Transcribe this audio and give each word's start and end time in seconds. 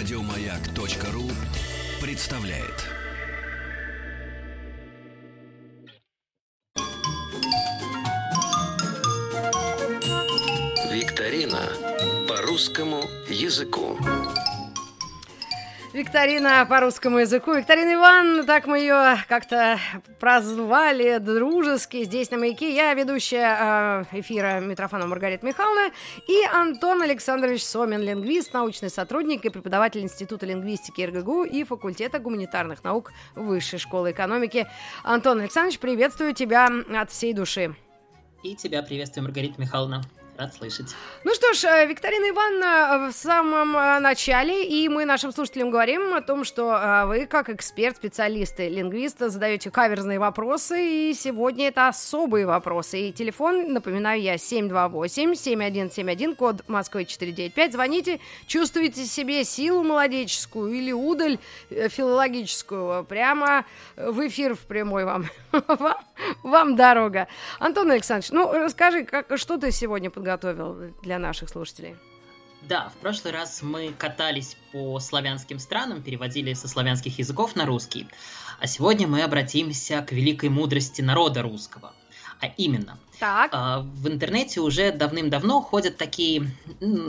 Радиомаяк.ру 0.00 1.30
представляет. 2.00 2.86
Викторина 10.90 11.68
по 12.26 12.40
русскому 12.40 13.02
языку. 13.28 13.98
Викторина 15.92 16.64
по 16.66 16.78
русскому 16.78 17.18
языку. 17.18 17.52
Викторина 17.52 17.94
Иван, 17.94 18.46
так 18.46 18.68
мы 18.68 18.78
ее 18.78 19.16
как-то 19.26 19.76
прозвали 20.20 21.18
дружески 21.18 22.04
здесь 22.04 22.30
на 22.30 22.38
маяке. 22.38 22.72
Я 22.72 22.94
ведущая 22.94 24.04
э, 24.12 24.20
эфира 24.20 24.60
Митрофана 24.60 25.08
Маргарита 25.08 25.44
Михайловна 25.44 25.92
и 26.28 26.44
Антон 26.52 27.02
Александрович 27.02 27.64
Сомин, 27.64 28.02
лингвист, 28.02 28.54
научный 28.54 28.88
сотрудник 28.88 29.44
и 29.44 29.50
преподаватель 29.50 30.02
Института 30.02 30.46
лингвистики 30.46 31.02
РГГУ 31.02 31.42
и 31.42 31.64
факультета 31.64 32.20
гуманитарных 32.20 32.84
наук 32.84 33.10
Высшей 33.34 33.80
школы 33.80 34.12
экономики. 34.12 34.68
Антон 35.02 35.40
Александрович, 35.40 35.80
приветствую 35.80 36.34
тебя 36.34 36.68
от 36.94 37.10
всей 37.10 37.32
души. 37.32 37.74
И 38.44 38.54
тебя 38.54 38.84
приветствую, 38.84 39.24
Маргарита 39.24 39.60
Михайловна. 39.60 40.04
Рад 40.36 40.54
слышать. 40.54 40.94
Ну 41.24 41.34
что 41.34 41.52
ж, 41.52 41.64
э, 41.64 41.86
Викторина 41.86 42.30
Ивановна 42.30 43.10
в 43.10 43.12
самом 43.12 43.76
э, 43.76 43.98
начале, 43.98 44.64
и 44.64 44.88
мы 44.88 45.04
нашим 45.04 45.32
слушателям 45.32 45.70
говорим 45.70 46.14
о 46.14 46.22
том, 46.22 46.44
что 46.44 46.74
э, 46.74 47.04
вы, 47.04 47.26
как 47.26 47.50
эксперт, 47.50 47.98
специалисты, 47.98 48.70
лингвисты, 48.70 49.28
задаете 49.28 49.70
каверзные 49.70 50.18
вопросы, 50.18 51.10
и 51.10 51.12
сегодня 51.14 51.68
это 51.68 51.88
особые 51.88 52.46
вопросы. 52.46 53.00
И 53.00 53.12
телефон, 53.12 53.74
напоминаю 53.74 54.22
я, 54.22 54.36
728-7171, 54.36 56.34
код 56.36 56.66
Москвы 56.68 57.04
495. 57.04 57.72
Звоните, 57.74 58.18
чувствуете 58.46 59.04
себе 59.04 59.44
силу 59.44 59.82
молодеческую 59.82 60.72
или 60.72 60.92
удаль 60.92 61.38
филологическую, 61.68 63.04
прямо 63.04 63.66
в 63.96 64.26
эфир 64.26 64.54
в 64.54 64.60
прямой 64.60 65.04
вам. 65.04 65.26
вам, 65.52 65.96
вам 66.42 66.76
дорога. 66.76 67.28
Антон 67.58 67.90
Александрович, 67.90 68.30
ну 68.30 68.50
расскажи, 68.52 69.04
как, 69.04 69.26
что 69.36 69.58
ты 69.58 69.70
сегодня 69.70 70.08
подготовил? 70.08 70.29
Подготовил 70.36 70.94
для 71.02 71.18
наших 71.18 71.48
слушателей. 71.48 71.96
Да, 72.68 72.90
в 72.90 73.00
прошлый 73.00 73.32
раз 73.32 73.62
мы 73.62 73.92
катались 73.96 74.56
по 74.70 75.00
славянским 75.00 75.58
странам, 75.58 76.02
переводили 76.02 76.52
со 76.52 76.68
славянских 76.68 77.18
языков 77.18 77.56
на 77.56 77.64
русский. 77.64 78.06
А 78.60 78.66
сегодня 78.66 79.06
мы 79.06 79.22
обратимся 79.22 80.02
к 80.02 80.12
великой 80.12 80.50
мудрости 80.50 81.00
народа 81.00 81.42
русского. 81.42 81.94
А 82.40 82.46
именно, 82.56 82.98
так. 83.18 83.50
А, 83.52 83.80
в 83.80 84.08
интернете 84.08 84.60
уже 84.60 84.92
давным-давно 84.92 85.60
ходят 85.62 85.96
такие 85.96 86.50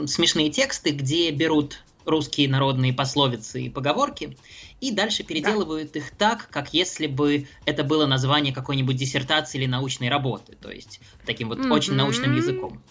смешные 0.06 0.50
тексты, 0.50 0.90
где 0.90 1.30
берут 1.30 1.82
русские 2.04 2.48
народные 2.48 2.92
пословицы 2.92 3.62
и 3.62 3.70
поговорки, 3.70 4.36
и 4.80 4.90
дальше 4.90 5.22
переделывают 5.22 5.92
да. 5.92 6.00
их 6.00 6.10
так, 6.10 6.48
как 6.50 6.74
если 6.74 7.06
бы 7.06 7.46
это 7.64 7.84
было 7.84 8.06
название 8.06 8.52
какой-нибудь 8.52 8.96
диссертации 8.96 9.58
или 9.58 9.66
научной 9.66 10.08
работы, 10.08 10.56
то 10.60 10.70
есть 10.70 11.00
таким 11.24 11.48
вот 11.48 11.58
mm-hmm. 11.58 11.72
очень 11.72 11.94
научным 11.94 12.34
языком. 12.34 12.82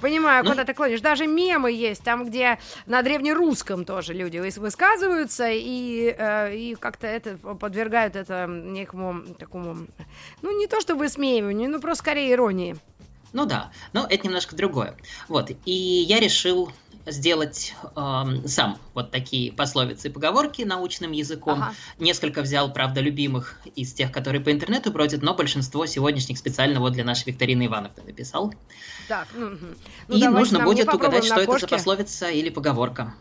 Понимаю, 0.00 0.44
ну, 0.44 0.50
куда 0.50 0.64
ты 0.64 0.74
клонишь. 0.74 1.00
Даже 1.00 1.26
мемы 1.26 1.72
есть, 1.72 2.02
там, 2.02 2.24
где 2.24 2.58
на 2.86 3.02
древнерусском 3.02 3.84
тоже 3.84 4.14
люди 4.14 4.38
высказываются 4.38 5.48
и, 5.50 6.14
э, 6.16 6.56
и 6.56 6.74
как-то 6.74 7.06
это 7.06 7.36
подвергают 7.36 8.16
это 8.16 8.46
некому 8.48 9.22
такому, 9.34 9.86
ну, 10.42 10.58
не 10.58 10.66
то 10.66 10.80
чтобы 10.80 11.08
смеиванию, 11.08 11.70
ну, 11.70 11.80
просто 11.80 12.02
скорее 12.02 12.32
иронии. 12.32 12.76
Ну 13.32 13.46
да, 13.46 13.70
но 13.92 14.06
это 14.08 14.26
немножко 14.26 14.56
другое. 14.56 14.96
Вот, 15.28 15.50
и 15.64 15.72
я 15.72 16.18
решил 16.18 16.72
сделать 17.10 17.74
э, 17.96 18.24
сам 18.46 18.78
вот 18.94 19.10
такие 19.10 19.52
пословицы 19.52 20.08
и 20.08 20.10
поговорки 20.10 20.62
научным 20.62 21.12
языком. 21.12 21.62
Ага. 21.62 21.74
Несколько 21.98 22.42
взял, 22.42 22.72
правда, 22.72 23.00
любимых 23.00 23.60
из 23.74 23.92
тех, 23.92 24.12
которые 24.12 24.42
по 24.42 24.50
интернету 24.50 24.90
бродят, 24.90 25.22
но 25.22 25.34
большинство 25.34 25.86
сегодняшних 25.86 26.38
специально 26.38 26.80
вот 26.80 26.92
для 26.92 27.04
нашей 27.04 27.28
Викторины 27.28 27.66
Ивановны 27.66 28.02
написал. 28.04 28.54
Так, 29.08 29.28
ну, 29.34 29.56
ну, 30.08 30.16
и 30.16 30.26
нужно 30.28 30.64
будет 30.64 30.92
угадать, 30.92 31.24
что 31.24 31.40
это 31.40 31.58
за 31.58 31.66
пословица 31.66 32.30
или 32.30 32.48
поговорка. 32.50 33.14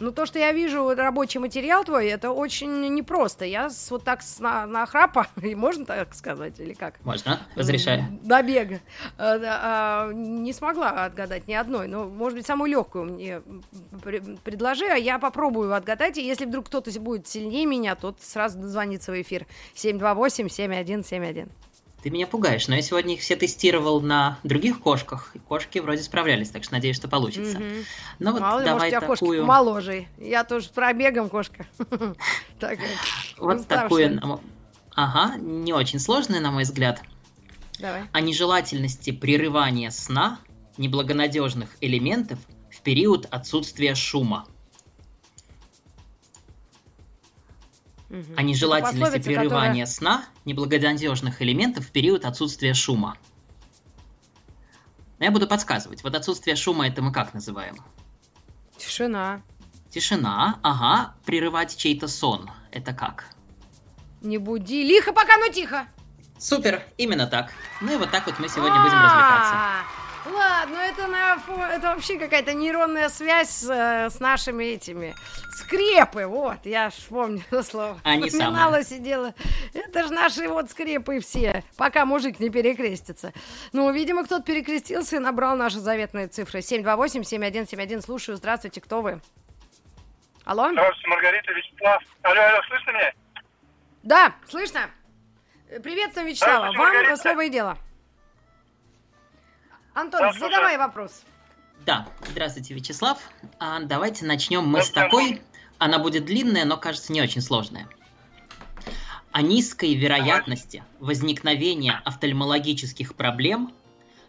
Ну, 0.00 0.12
то, 0.12 0.24
что 0.24 0.38
я 0.38 0.52
вижу 0.52 0.94
рабочий 0.94 1.38
материал 1.38 1.84
твой, 1.84 2.08
это 2.08 2.30
очень 2.30 2.94
непросто. 2.94 3.44
Я 3.44 3.68
с, 3.68 3.90
вот 3.90 4.02
так 4.02 4.22
с, 4.22 4.38
на, 4.40 4.66
на 4.66 4.86
храпа, 4.86 5.26
и 5.42 5.54
можно 5.54 5.84
так 5.84 6.14
сказать, 6.14 6.58
или 6.58 6.72
как? 6.72 6.94
Можно, 7.04 7.40
разрешаю. 7.54 8.04
До 8.22 8.42
бега. 8.42 8.80
А, 9.18 9.38
а, 10.08 10.12
не 10.12 10.54
смогла 10.54 11.04
отгадать 11.04 11.46
ни 11.48 11.52
одной, 11.52 11.86
но, 11.86 12.06
может 12.06 12.38
быть, 12.38 12.46
самую 12.46 12.70
легкую 12.70 13.04
мне 13.04 13.42
предложи, 14.42 14.86
а 14.86 14.96
я 14.96 15.18
попробую 15.18 15.74
отгадать, 15.74 16.16
и 16.16 16.26
если 16.26 16.46
вдруг 16.46 16.66
кто-то 16.66 16.90
будет 16.98 17.28
сильнее 17.28 17.66
меня, 17.66 17.94
тот 17.94 18.20
сразу 18.22 18.58
дозвонится 18.58 19.12
в 19.12 19.20
эфир. 19.20 19.46
728-7171. 19.74 21.48
Ты 22.02 22.10
меня 22.10 22.26
пугаешь, 22.26 22.66
но 22.66 22.76
я 22.76 22.82
сегодня 22.82 23.14
их 23.14 23.20
все 23.20 23.36
тестировал 23.36 24.00
на 24.00 24.38
других 24.42 24.80
кошках, 24.80 25.32
и 25.34 25.38
кошки 25.38 25.78
вроде 25.80 26.02
справлялись, 26.02 26.48
так 26.48 26.64
что 26.64 26.72
надеюсь, 26.72 26.96
что 26.96 27.08
получится. 27.08 27.58
Mm-hmm. 27.58 27.84
Ну 28.20 28.32
вот 28.32 28.40
Мало 28.40 28.62
давай 28.62 28.90
может, 28.90 29.18
такую... 29.18 29.44
моложе. 29.44 30.06
Я 30.18 30.44
тоже 30.44 30.66
с 30.66 30.68
пробегом 30.68 31.28
кошка. 31.28 31.66
Вот 33.38 33.66
такую... 33.66 34.40
Ага, 34.94 35.36
не 35.38 35.72
очень 35.72 35.98
сложная, 35.98 36.40
на 36.40 36.50
мой 36.50 36.64
взгляд. 36.64 37.00
Давай. 37.78 38.02
О 38.12 38.20
нежелательности 38.20 39.12
прерывания 39.12 39.90
сна 39.90 40.40
неблагонадежных 40.76 41.76
элементов 41.80 42.38
в 42.70 42.80
период 42.82 43.26
отсутствия 43.30 43.94
шума. 43.94 44.46
Угу. 48.10 48.34
о 48.36 48.42
нежелательности 48.42 49.20
прерывания 49.20 49.84
которая... 49.84 49.86
сна 49.86 50.24
неблагонадежных 50.44 51.40
элементов 51.40 51.86
в 51.86 51.90
период 51.90 52.24
отсутствия 52.24 52.74
шума. 52.74 53.16
Но 55.18 55.26
я 55.26 55.30
буду 55.30 55.46
подсказывать. 55.46 56.02
Вот 56.02 56.14
отсутствие 56.14 56.56
шума 56.56 56.88
это 56.88 57.02
мы 57.02 57.12
как 57.12 57.34
называем? 57.34 57.76
Тишина. 58.76 59.42
Тишина, 59.90 60.58
ага. 60.62 61.14
Прерывать 61.24 61.76
чей-то 61.76 62.08
сон. 62.08 62.50
Это 62.70 62.92
как? 62.92 63.26
Не 64.22 64.38
буди. 64.38 64.82
Лихо 64.82 65.12
пока, 65.12 65.36
но 65.36 65.48
тихо. 65.48 65.86
Супер, 66.38 66.82
именно 66.96 67.26
так. 67.26 67.52
Ну 67.82 67.92
и 67.92 67.96
вот 67.96 68.10
так 68.10 68.26
вот 68.26 68.38
мы 68.38 68.48
сегодня 68.48 68.80
будем 68.80 68.96
развлекаться. 68.96 69.99
Ладно, 70.26 70.76
это, 70.76 71.06
на, 71.06 71.38
это 71.72 71.88
вообще 71.88 72.18
какая-то 72.18 72.52
нейронная 72.52 73.08
связь 73.08 73.48
с, 73.48 73.70
э, 73.70 74.10
с 74.10 74.20
нашими 74.20 74.64
этими 74.64 75.14
скрепы. 75.52 76.26
Вот, 76.26 76.58
я 76.64 76.90
ж 76.90 76.94
помню 77.08 77.42
это 77.50 77.62
слово. 77.62 77.98
Они 78.04 78.28
самые. 78.28 78.84
сидела. 78.84 79.34
Это 79.72 80.04
же 80.04 80.12
наши 80.12 80.46
вот 80.48 80.70
скрепы 80.70 81.20
все, 81.20 81.64
пока 81.76 82.04
мужик 82.04 82.38
не 82.38 82.50
перекрестится. 82.50 83.32
Ну, 83.72 83.90
видимо, 83.92 84.24
кто-то 84.24 84.42
перекрестился 84.42 85.16
и 85.16 85.20
набрал 85.20 85.56
наши 85.56 85.78
заветные 85.78 86.28
цифры. 86.28 86.60
728-7171. 86.60 88.02
Слушаю, 88.02 88.36
здравствуйте, 88.36 88.80
кто 88.80 89.00
вы? 89.00 89.20
Алло? 90.44 90.68
Здравствуйте, 90.70 91.08
Маргарита, 91.08 91.52
Вячеслав. 91.52 92.02
Алло, 92.22 92.42
алло, 92.42 92.60
слышно 92.68 92.90
меня? 92.90 93.12
Да, 94.02 94.34
слышно. 94.48 94.80
Приветствуем, 95.82 96.26
Вячеслава. 96.28 96.66
Вам 96.66 96.76
Маргарита. 96.76 97.16
слово 97.16 97.44
и 97.44 97.48
дело. 97.48 97.78
Антон, 100.00 100.20
да, 100.20 100.32
задавай 100.32 100.78
вопрос. 100.78 101.22
Да, 101.84 102.08
здравствуйте, 102.26 102.72
Вячеслав. 102.74 103.18
А, 103.58 103.80
давайте 103.80 104.24
начнем 104.24 104.66
мы 104.66 104.82
с 104.82 104.90
такой. 104.90 105.42
Она 105.78 105.98
будет 105.98 106.24
длинная, 106.24 106.64
но 106.64 106.76
кажется 106.78 107.12
не 107.12 107.20
очень 107.20 107.42
сложная. 107.42 107.86
О 109.30 109.42
низкой 109.42 109.94
вероятности 109.94 110.82
возникновения 111.00 112.00
офтальмологических 112.04 113.14
проблем, 113.14 113.74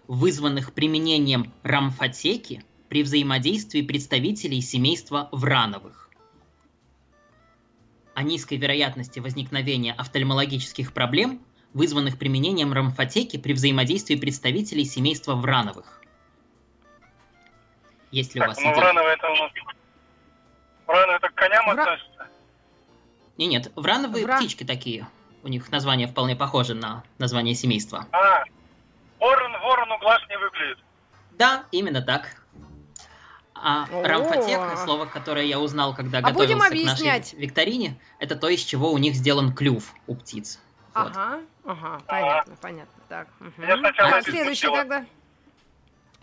вызванных 0.07 0.73
применением 0.73 1.53
рамфотеки 1.63 2.63
при 2.89 3.03
взаимодействии 3.03 3.81
представителей 3.81 4.61
семейства 4.61 5.29
Врановых. 5.31 6.09
О 8.13 8.23
низкой 8.23 8.57
вероятности 8.57 9.19
возникновения 9.19 9.93
офтальмологических 9.93 10.93
проблем, 10.93 11.41
вызванных 11.73 12.17
применением 12.17 12.73
рамфотеки 12.73 13.37
при 13.37 13.53
взаимодействии 13.53 14.15
представителей 14.15 14.85
семейства 14.85 15.35
Врановых. 15.35 16.01
Есть 18.11 18.35
ли 18.35 18.39
так, 18.39 18.49
у 18.49 18.51
вас 18.51 18.57
ну, 18.57 18.71
идея? 18.71 18.75
Врановые 18.75 19.13
это 19.13 19.29
у 19.29 19.35
нас... 19.35 19.51
Врановые 20.87 21.17
это 21.17 21.29
к 21.29 21.35
коням 21.35 21.65
Вра... 21.65 21.83
относятся? 21.83 22.27
Не, 23.37 23.47
нет, 23.47 23.71
врановые 23.75 24.25
Вра... 24.25 24.37
птички 24.37 24.63
такие. 24.63 25.07
У 25.43 25.47
них 25.47 25.71
название 25.71 26.07
вполне 26.07 26.35
похоже 26.35 26.75
на 26.75 27.03
название 27.17 27.55
семейства. 27.55 28.05
А, 28.11 28.43
ворон 29.19 29.53
ворону 29.61 29.97
глаз 29.99 30.21
не 30.29 30.37
выглядит. 30.37 30.77
Да, 31.37 31.63
именно 31.71 32.01
так. 32.01 32.35
А 33.55 33.85
рамфотека, 33.91 34.75
слово, 34.77 35.05
которое 35.05 35.45
я 35.45 35.59
узнал, 35.59 35.95
когда 35.95 36.17
а 36.17 36.21
готовился 36.21 36.69
к 36.69 36.73
нашей 36.73 37.37
викторине, 37.37 37.99
это 38.19 38.35
то, 38.35 38.49
из 38.49 38.61
чего 38.61 38.91
у 38.91 38.97
них 38.97 39.15
сделан 39.15 39.53
клюв 39.53 39.93
у 40.07 40.15
птиц. 40.15 40.59
Вот. 40.93 41.07
Ага, 41.07 41.41
ага, 41.63 42.01
понятно, 42.05 42.55
понятно. 42.61 43.03
Так, 43.07 43.27
угу. 43.39 43.51
а 43.97 44.21
следующий 44.21 44.67
тогда? 44.67 45.05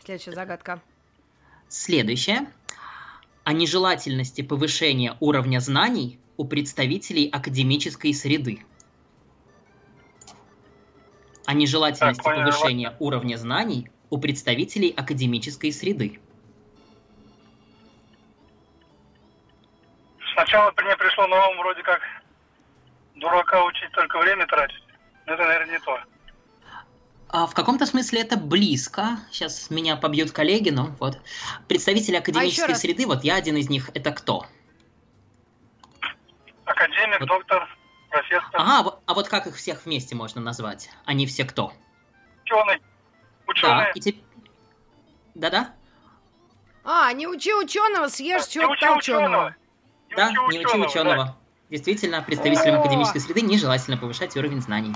Следующая 0.04 0.32
загадка. 0.32 0.80
Следующее. 1.68 2.50
о 3.44 3.54
нежелательности 3.54 4.42
повышения 4.42 5.16
уровня 5.20 5.60
знаний 5.60 6.20
у 6.36 6.44
представителей 6.44 7.28
академической 7.30 8.12
среды. 8.12 8.62
О 11.46 11.54
нежелательности 11.54 12.22
Так, 12.22 12.36
повышения 12.36 12.94
уровня 12.98 13.36
знаний 13.36 13.90
у 14.10 14.18
представителей 14.18 14.90
академической 14.90 15.72
среды. 15.72 16.20
Сначала 20.34 20.72
мне 20.76 20.96
пришло 20.96 21.24
ум 21.24 21.58
вроде 21.58 21.82
как 21.82 22.00
дурака 23.18 23.64
учить 23.64 23.90
только 23.92 24.18
время 24.18 24.46
тратить. 24.46 24.82
Это, 25.26 25.42
наверное, 25.44 25.72
не 25.78 25.84
то. 25.84 25.98
А 27.30 27.46
в 27.46 27.52
каком-то 27.54 27.84
смысле 27.84 28.22
это 28.22 28.36
близко. 28.38 29.18
Сейчас 29.30 29.68
меня 29.70 29.96
побьют 29.96 30.32
коллеги, 30.32 30.70
но 30.70 30.86
вот. 30.98 31.18
Представители 31.68 32.16
академической 32.16 32.68
раз. 32.70 32.80
среды, 32.80 33.06
вот 33.06 33.22
я 33.24 33.34
один 33.34 33.56
из 33.56 33.68
них, 33.68 33.90
это 33.94 34.12
кто? 34.12 34.46
Академик, 36.64 37.20
Вот. 37.20 37.28
доктор, 37.28 37.68
профессор, 38.10 38.50
Ага, 38.54 38.98
а 39.06 39.14
вот 39.14 39.28
как 39.28 39.46
их 39.46 39.56
всех 39.56 39.84
вместе 39.84 40.14
можно 40.14 40.40
назвать? 40.40 40.90
Они 41.04 41.26
все 41.26 41.44
кто? 41.44 41.72
ученый. 42.44 42.78
Да, 42.78 43.52
Ученый. 43.52 43.92
и 43.94 44.00
те- 44.00 44.14
Да-да? 45.34 45.74
А, 46.84 47.12
не 47.12 47.26
учи 47.26 47.52
ученого, 47.54 48.08
съешь 48.08 48.46
Не 48.46 48.52
чего-то 48.52 48.72
учи 48.72 48.86
толченого. 48.86 49.24
ученого. 49.26 49.54
Не 50.08 50.16
Да, 50.16 50.28
учи 50.46 50.58
не 50.58 50.64
учи 50.64 50.78
ученого. 50.78 51.36
Действительно, 51.70 52.22
представителям 52.22 52.76
О! 52.76 52.80
академической 52.80 53.18
среды 53.18 53.42
нежелательно 53.42 53.96
повышать 53.96 54.36
уровень 54.36 54.60
знаний. 54.62 54.94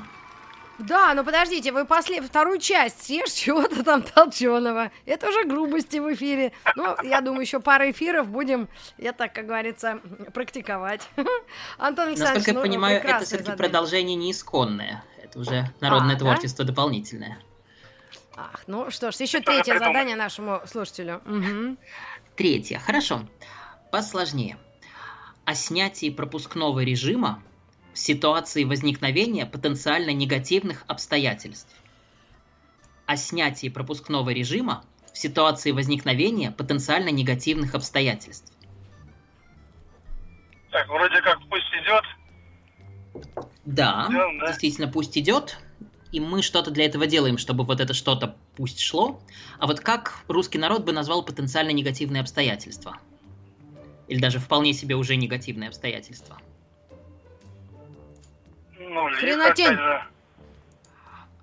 Да, 0.79 1.13
но 1.15 1.23
подождите, 1.23 1.71
вы 1.71 1.85
после 1.85 2.23
вторую 2.23 2.59
часть 2.59 3.05
съешь 3.05 3.31
чего-то 3.31 3.85
там 3.85 4.03
толченого. 4.03 4.91
Это 5.05 5.29
уже 5.29 5.45
грубости 5.45 5.99
в 5.99 6.13
эфире. 6.15 6.53
Ну, 6.77 6.97
я 7.03 7.21
думаю, 7.21 7.43
еще 7.43 7.61
пара 7.61 7.91
эфиров 7.91 8.29
будем, 8.29 8.69
я 8.99 9.13
так, 9.13 9.35
как 9.35 9.47
говорится, 9.47 10.01
практиковать. 10.33 11.03
Антон 11.79 12.09
Александрович, 12.09 12.47
Насколько 12.47 12.51
я 12.51 12.55
ну, 12.55 12.63
понимаю, 12.63 12.99
это 13.01 13.19
все-таки 13.19 13.45
задание. 13.45 13.57
продолжение 13.59 14.17
не 14.17 14.33
исконное. 14.33 15.05
Это 15.23 15.39
уже 15.39 15.71
народное 15.81 16.17
А, 16.17 16.19
да? 16.19 16.25
творчество 16.25 16.65
дополнительное. 16.65 17.39
Ах, 18.35 18.65
ну 18.67 18.91
что 18.91 19.13
ж, 19.13 19.17
еще 19.17 19.41
третье 19.41 19.79
задание 19.79 20.17
нашему 20.17 20.63
слушателю. 20.67 21.21
Мгм. 21.27 21.79
Третье. 22.35 22.79
Хорошо. 22.79 23.21
Посложнее. 23.91 24.57
О 25.45 25.55
снятии 25.55 26.09
пропускного 26.09 26.81
режима 26.85 27.43
в 27.93 27.99
ситуации 27.99 28.63
возникновения 28.65 29.45
потенциально 29.45 30.11
негативных 30.11 30.85
обстоятельств. 30.87 31.75
О 33.07 33.17
снятии 33.17 33.69
пропускного 33.69 34.31
режима 34.31 34.85
в 35.13 35.19
ситуации 35.19 35.73
возникновения 35.73 36.53
потенциально 36.53 37.09
негативных 37.09 37.75
обстоятельств. 37.75 38.53
Так, 40.71 40.89
вроде 40.89 41.21
как 41.21 41.39
пусть 41.51 41.67
идет. 41.83 42.05
Да, 43.65 44.07
Идём, 44.09 44.39
да? 44.39 44.47
действительно, 44.47 44.89
пусть 44.89 45.19
идет. 45.19 45.59
И 46.13 46.21
мы 46.21 46.43
что-то 46.43 46.71
для 46.71 46.85
этого 46.85 47.07
делаем, 47.07 47.37
чтобы 47.37 47.65
вот 47.65 47.81
это 47.81 47.95
что-то 47.95 48.37
пусть 48.55 48.81
шло. 48.81 49.21
А 49.59 49.67
вот 49.67 49.81
как 49.81 50.25
русский 50.29 50.59
народ 50.59 50.85
бы 50.85 50.93
назвал 50.93 51.25
потенциально 51.25 51.71
негативные 51.71 52.21
обстоятельства? 52.21 52.99
Или 54.13 54.21
даже 54.21 54.39
вполне 54.39 54.75
себе 54.75 54.95
уже 54.95 55.17
негативные 55.17 55.71
обстоятельства? 55.71 56.37
Ну, 58.79 59.09
лихо, 59.09 59.21
Хренотень. 59.21 59.79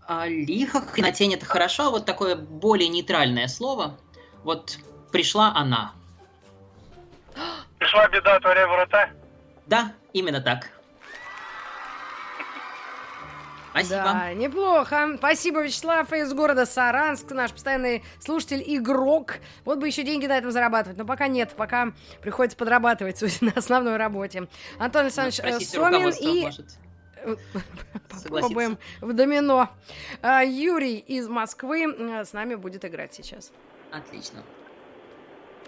А 0.06 0.27
лихо, 0.27 0.81
хренотень 0.81 1.33
это 1.33 1.48
хорошо, 1.48 1.88
а 1.88 1.89
вот 1.89 2.06
такое 2.06 2.36
более 2.36 2.88
нейтральное 2.88 3.48
слово. 3.48 3.98
Вот 4.44 4.77
пришла 5.12 5.51
она. 5.56 5.94
Пришла 7.80 8.07
беда, 8.10 8.36
отворяй 8.36 8.68
ворота. 8.68 9.10
Да, 9.65 9.94
именно 10.13 10.39
так. 10.39 10.69
Спасибо. 13.71 14.04
Да, 14.04 14.33
неплохо. 14.33 15.16
Спасибо, 15.18 15.62
Вячеслав 15.62 16.12
из 16.13 16.33
города 16.33 16.66
Саранск, 16.66 17.31
наш 17.31 17.51
постоянный 17.51 18.04
слушатель, 18.19 18.63
игрок. 18.66 19.36
Вот 19.66 19.80
бы 19.80 19.88
еще 19.88 20.04
деньги 20.04 20.25
на 20.25 20.38
этом 20.38 20.51
зарабатывать, 20.51 20.98
но 20.98 21.06
пока 21.06 21.27
нет, 21.27 21.54
пока 21.56 21.94
приходится 22.21 22.57
подрабатывать 22.57 23.18
судя, 23.18 23.33
на 23.42 23.51
основной 23.56 23.98
работе. 23.98 24.48
Антон 24.80 25.04
Александрович 25.04 25.39
э, 25.39 25.60
Сомин 25.60 26.10
и 26.19 26.42
может. 26.44 26.66
попробуем 28.30 28.77
в 29.01 29.13
домино. 29.13 29.69
А, 30.22 30.44
Юрий 30.44 30.98
из 30.98 31.27
Москвы 31.27 31.86
э, 31.86 32.25
с 32.25 32.33
нами 32.33 32.56
будет 32.56 32.86
играть 32.86 33.13
сейчас. 33.13 33.51
Отлично. 33.92 34.44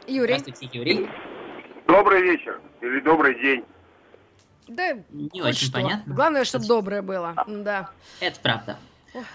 Юрий, 0.08 0.38
Здравствуйте, 0.40 0.78
Юрий. 0.78 1.10
Добрый 1.88 2.22
вечер 2.24 2.60
или 2.82 3.00
добрый 3.02 3.40
день. 3.42 3.64
Да 4.76 5.04
Не 5.12 5.42
очень 5.42 5.68
что. 5.68 5.74
понятно. 5.74 6.14
Главное, 6.14 6.46
чтобы 6.46 6.66
доброе 6.66 7.02
было. 7.02 7.36
Да. 7.48 7.92
Это 8.20 8.40
правда. 8.40 8.78
Ох. 9.14 9.26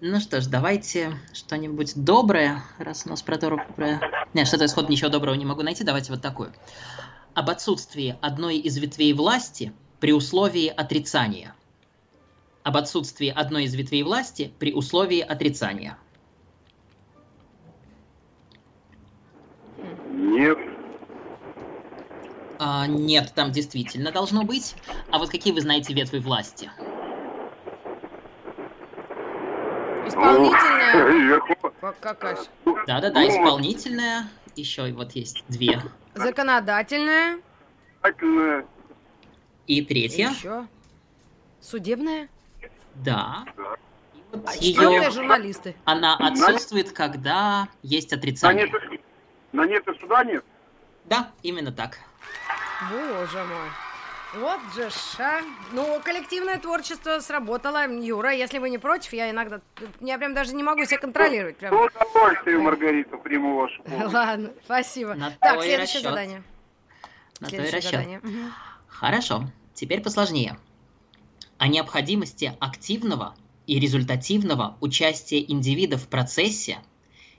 Ну 0.00 0.20
что 0.20 0.40
ж, 0.40 0.46
давайте 0.46 1.12
что-нибудь 1.32 1.92
доброе, 1.96 2.62
раз 2.78 3.06
у 3.06 3.08
нас 3.08 3.22
про 3.22 3.38
доброе... 3.38 4.00
Нет, 4.34 4.46
что-то 4.46 4.66
исход 4.66 4.88
ничего 4.88 5.08
доброго 5.08 5.34
не 5.34 5.46
могу 5.46 5.62
найти, 5.62 5.82
давайте 5.82 6.12
вот 6.12 6.20
такую. 6.20 6.52
Об 7.32 7.48
отсутствии 7.48 8.18
одной 8.20 8.58
из 8.58 8.76
ветвей 8.76 9.14
власти 9.14 9.72
при 10.00 10.12
условии 10.12 10.68
отрицания. 10.68 11.54
Об 12.64 12.76
отсутствии 12.76 13.28
одной 13.28 13.64
из 13.64 13.74
ветвей 13.74 14.02
власти 14.02 14.52
при 14.58 14.74
условии 14.74 15.20
отрицания. 15.20 15.96
Нет. 20.10 20.58
А, 22.66 22.86
нет, 22.86 23.30
там 23.34 23.52
действительно 23.52 24.10
должно 24.10 24.42
быть. 24.42 24.74
А 25.10 25.18
вот 25.18 25.28
какие 25.28 25.52
вы 25.52 25.60
знаете 25.60 25.92
ветви 25.92 26.18
власти? 26.18 26.70
Исполнительная. 30.06 31.10
Вверху. 31.10 31.54
Как- 31.78 32.00
Какая? 32.00 32.38
Да-да-да, 32.86 33.20
Ну. 33.20 33.28
исполнительная. 33.28 34.28
Еще 34.56 34.90
вот 34.92 35.12
есть 35.12 35.44
две. 35.48 35.78
Законодательная. 36.14 37.38
И 39.66 39.82
третья. 39.82 40.30
Еще. 40.30 40.66
Судебная. 41.60 42.30
Да. 42.94 43.44
Вот 44.32 44.42
А 44.48 44.54
ее- 44.54 45.10
журналисты. 45.10 45.76
Она 45.84 46.16
отсутствует, 46.16 46.92
когда 46.92 47.68
есть 47.82 48.10
На 48.12 48.16
отрицание. 48.16 48.70
нет, 48.70 49.00
на 49.52 49.66
нет 49.66 49.86
и 49.86 50.00
суда 50.00 50.24
нет. 50.24 50.42
Да, 51.04 51.30
именно 51.42 51.70
так. 51.72 51.98
Боже 52.90 53.44
мой. 53.44 53.70
Вот 54.34 54.60
же 54.74 54.90
ша. 54.90 55.42
Ну, 55.72 56.00
коллективное 56.04 56.58
творчество 56.58 57.20
сработало. 57.20 57.88
Юра, 57.88 58.32
если 58.32 58.58
вы 58.58 58.68
не 58.70 58.78
против, 58.78 59.12
я 59.12 59.30
иногда... 59.30 59.60
Я 60.00 60.18
прям 60.18 60.34
даже 60.34 60.54
не 60.54 60.64
могу 60.64 60.84
себя 60.84 60.98
контролировать. 60.98 61.56
Прям. 61.56 61.72
С 61.72 61.94
удовольствием, 61.94 62.62
Маргарита, 62.62 63.16
приму 63.16 63.56
вашу 63.56 63.82
помощь. 63.84 64.12
Ладно, 64.12 64.50
спасибо. 64.64 65.14
На 65.14 65.30
так, 65.30 65.62
следующее 65.62 65.78
расчет. 65.78 66.02
задание. 66.02 66.42
На 67.40 67.48
Следующее 67.48 67.76
расчет. 67.76 67.90
задание. 67.92 68.20
Хорошо. 68.88 69.44
Теперь 69.72 70.00
посложнее. 70.02 70.56
О 71.58 71.68
необходимости 71.68 72.52
активного 72.58 73.36
и 73.66 73.78
результативного 73.78 74.76
участия 74.80 75.40
индивида 75.40 75.96
в 75.96 76.08
процессе, 76.08 76.78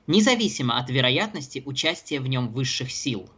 независимо 0.08 0.78
от 0.78 0.90
вероятности 0.90 1.62
участия 1.66 2.20
в 2.22 2.28
нем 2.28 2.50
высших 2.50 2.92
сил. 2.92 3.30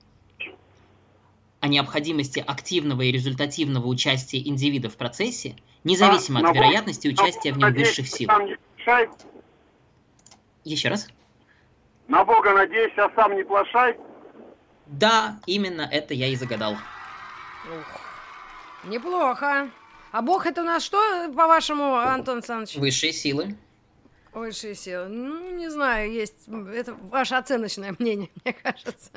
О 1.59 1.67
необходимости 1.67 2.43
активного 2.45 3.01
и 3.01 3.11
результативного 3.11 3.87
участия 3.87 4.39
индивида 4.39 4.89
в 4.89 4.97
процессе, 4.97 5.55
независимо 5.83 6.39
А, 6.39 6.43
от 6.43 6.49
на 6.49 6.57
вероятности 6.57 7.07
Бога 7.07 7.21
участия 7.23 7.51
в 7.51 7.57
нем 7.57 7.73
высших 7.73 8.07
сил. 8.07 8.29
Еще 10.63 10.89
раз. 10.89 11.07
На 12.07 12.23
Бога 12.23 12.53
надеюсь, 12.53 12.93
а 12.97 13.09
сам 13.15 13.35
не 13.35 13.43
плашай. 13.43 13.97
Да, 14.85 15.39
именно 15.45 15.81
это 15.81 16.13
я 16.13 16.27
и 16.27 16.35
загадал. 16.35 16.73
Ух. 16.73 18.01
Неплохо. 18.85 19.69
А 20.11 20.21
бог 20.21 20.45
это 20.45 20.61
у 20.61 20.65
нас 20.65 20.83
что, 20.83 21.31
по-вашему, 21.35 21.95
Антон 21.95 22.37
Александрович? 22.37 22.75
Высшие 22.75 23.11
силы. 23.11 23.57
Высшие 24.38 24.75
силы. 24.75 25.08
Ну, 25.08 25.56
не 25.58 25.67
знаю, 25.70 26.12
есть... 26.12 26.48
Это 26.74 26.94
ваше 26.94 27.36
оценочное 27.36 27.96
мнение, 27.98 28.29
мне 28.44 28.53
кажется. 28.53 29.10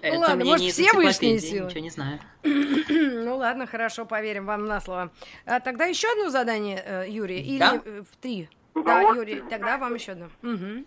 Это 0.00 0.18
ладно, 0.18 0.36
мне 0.36 0.50
может, 0.52 0.72
все 0.72 0.92
высшие 0.92 1.38
силы? 1.38 1.66
Ничего 1.68 1.80
не 1.80 1.90
знаю. 1.90 2.20
Ну 3.24 3.36
ладно, 3.38 3.66
хорошо, 3.66 4.04
поверим 4.04 4.46
вам 4.46 4.66
на 4.66 4.80
слово. 4.80 5.10
А, 5.46 5.60
тогда 5.60 5.86
еще 5.86 6.10
одно 6.12 6.30
задание, 6.30 6.82
э, 6.84 7.06
Юрий, 7.08 7.40
или 7.40 7.58
Да. 7.58 7.80
э, 7.84 8.02
в 8.02 8.16
три? 8.16 8.48
С 8.74 8.82
Да. 8.82 9.00
Юрий, 9.00 9.42
тогда 9.48 9.76
вам 9.78 9.94
еще 9.94 10.12
одно. 10.12 10.28
Мгм. 10.42 10.86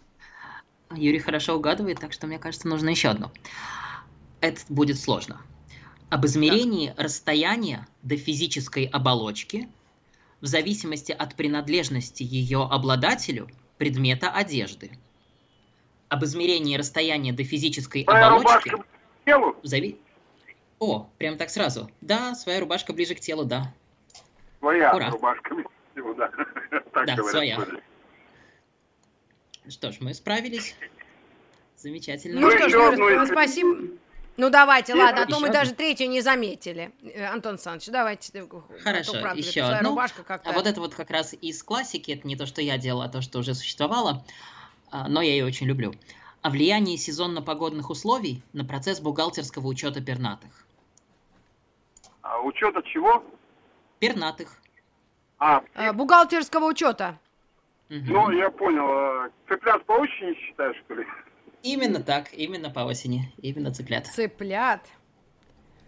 Юрий 0.95 1.19
хорошо 1.19 1.55
угадывает, 1.55 1.99
так 1.99 2.13
что 2.13 2.27
мне 2.27 2.39
кажется, 2.39 2.67
нужно 2.67 2.89
еще 2.89 3.09
одно. 3.09 3.31
Это 4.39 4.61
будет 4.69 4.99
сложно. 4.99 5.41
Об 6.09 6.25
измерении 6.25 6.93
расстояния 6.97 7.87
до 8.03 8.17
физической 8.17 8.85
оболочки 8.85 9.67
в 10.41 10.45
зависимости 10.45 11.11
от 11.11 11.35
принадлежности 11.35 12.23
ее 12.23 12.63
обладателю 12.63 13.49
предмета 13.77 14.29
одежды. 14.29 14.91
Об 16.09 16.23
измерении 16.23 16.77
расстояния 16.77 17.33
до 17.33 17.43
физической 17.43 18.03
Моя 18.07 18.27
оболочки 18.27 18.69
рубашка, 18.69 18.85
телу? 19.25 19.55
Зави... 19.63 19.99
О, 20.79 21.09
прям 21.17 21.37
так 21.37 21.49
сразу. 21.49 21.89
Да, 22.01 22.35
своя 22.35 22.59
рубашка 22.59 22.93
ближе 22.93 23.15
к 23.15 23.19
телу, 23.19 23.45
да. 23.45 23.73
Своя 24.59 24.95
Ура. 24.95 25.09
рубашка. 25.09 25.55
Ну, 25.95 26.13
да. 26.13 26.31
Так 26.93 27.05
Да, 27.07 27.15
говорят. 27.15 27.31
своя. 27.31 27.55
тоже. 27.57 27.81
Что 29.69 29.91
ж, 29.91 29.97
мы 29.99 30.13
справились. 30.13 30.75
Замечательно. 31.75 32.39
Ну 32.41 32.47
Ну, 32.49 32.57
что 32.57 32.69
ж, 32.69 32.75
одну, 32.75 33.25
спасибо. 33.25 33.77
Ну 34.37 34.51
давайте, 34.51 34.93
ладно, 34.93 35.23
а 35.23 35.25
то 35.25 35.39
мы 35.39 35.47
одну? 35.47 35.59
даже 35.59 35.73
третью 35.73 36.09
не 36.09 36.21
заметили. 36.21 36.91
Э, 37.01 37.25
Антон 37.25 37.53
Александрович, 37.53 37.87
давайте. 37.87 38.31
э, 38.37 38.43
а 38.43 38.79
Хорошо, 38.83 39.13
правда, 39.13 39.39
еще 39.39 39.61
одну. 39.63 39.89
рубашка 39.89 40.23
как-то. 40.23 40.49
А 40.49 40.53
вот 40.53 40.67
это 40.67 40.79
вот 40.79 40.93
как 40.93 41.09
раз 41.09 41.33
из 41.33 41.63
классики, 41.63 42.11
это 42.11 42.27
не 42.27 42.35
то, 42.35 42.45
что 42.45 42.61
я 42.61 42.77
делал, 42.77 43.01
а 43.01 43.09
то, 43.09 43.21
что 43.21 43.39
уже 43.39 43.55
существовало, 43.55 44.23
а, 44.91 45.07
но 45.07 45.21
я 45.23 45.31
ее 45.31 45.43
очень 45.45 45.65
люблю. 45.65 45.93
О 46.43 46.51
влиянии 46.51 46.97
сезонно-погодных 46.97 47.89
условий 47.89 48.43
на 48.53 48.63
процесс 48.63 48.99
бухгалтерского 49.01 49.65
учета 49.67 50.01
пернатых. 50.01 50.51
А 52.21 52.39
учет 52.41 52.75
от 52.77 52.85
чего? 52.85 53.23
Пернатых. 53.97 54.59
А, 55.39 55.63
Э, 55.73 55.93
бухгалтерского 55.93 56.65
учета. 56.65 57.17
Мгм. 57.89 58.05
ну, 58.13 58.31
я 58.31 58.51
понял. 58.51 58.85
а, 58.87 59.29
Цыплят 59.47 59.83
по 59.85 59.93
осени 59.93 60.35
считаешь, 60.35 60.77
что 60.85 60.93
ли? 60.93 61.07
Именно 61.63 62.01
так, 62.01 62.33
именно 62.33 62.69
по 62.69 62.81
осени, 62.81 63.33
именно 63.41 63.73
цыплят. 63.73 64.07
Цыплят. 64.07 64.85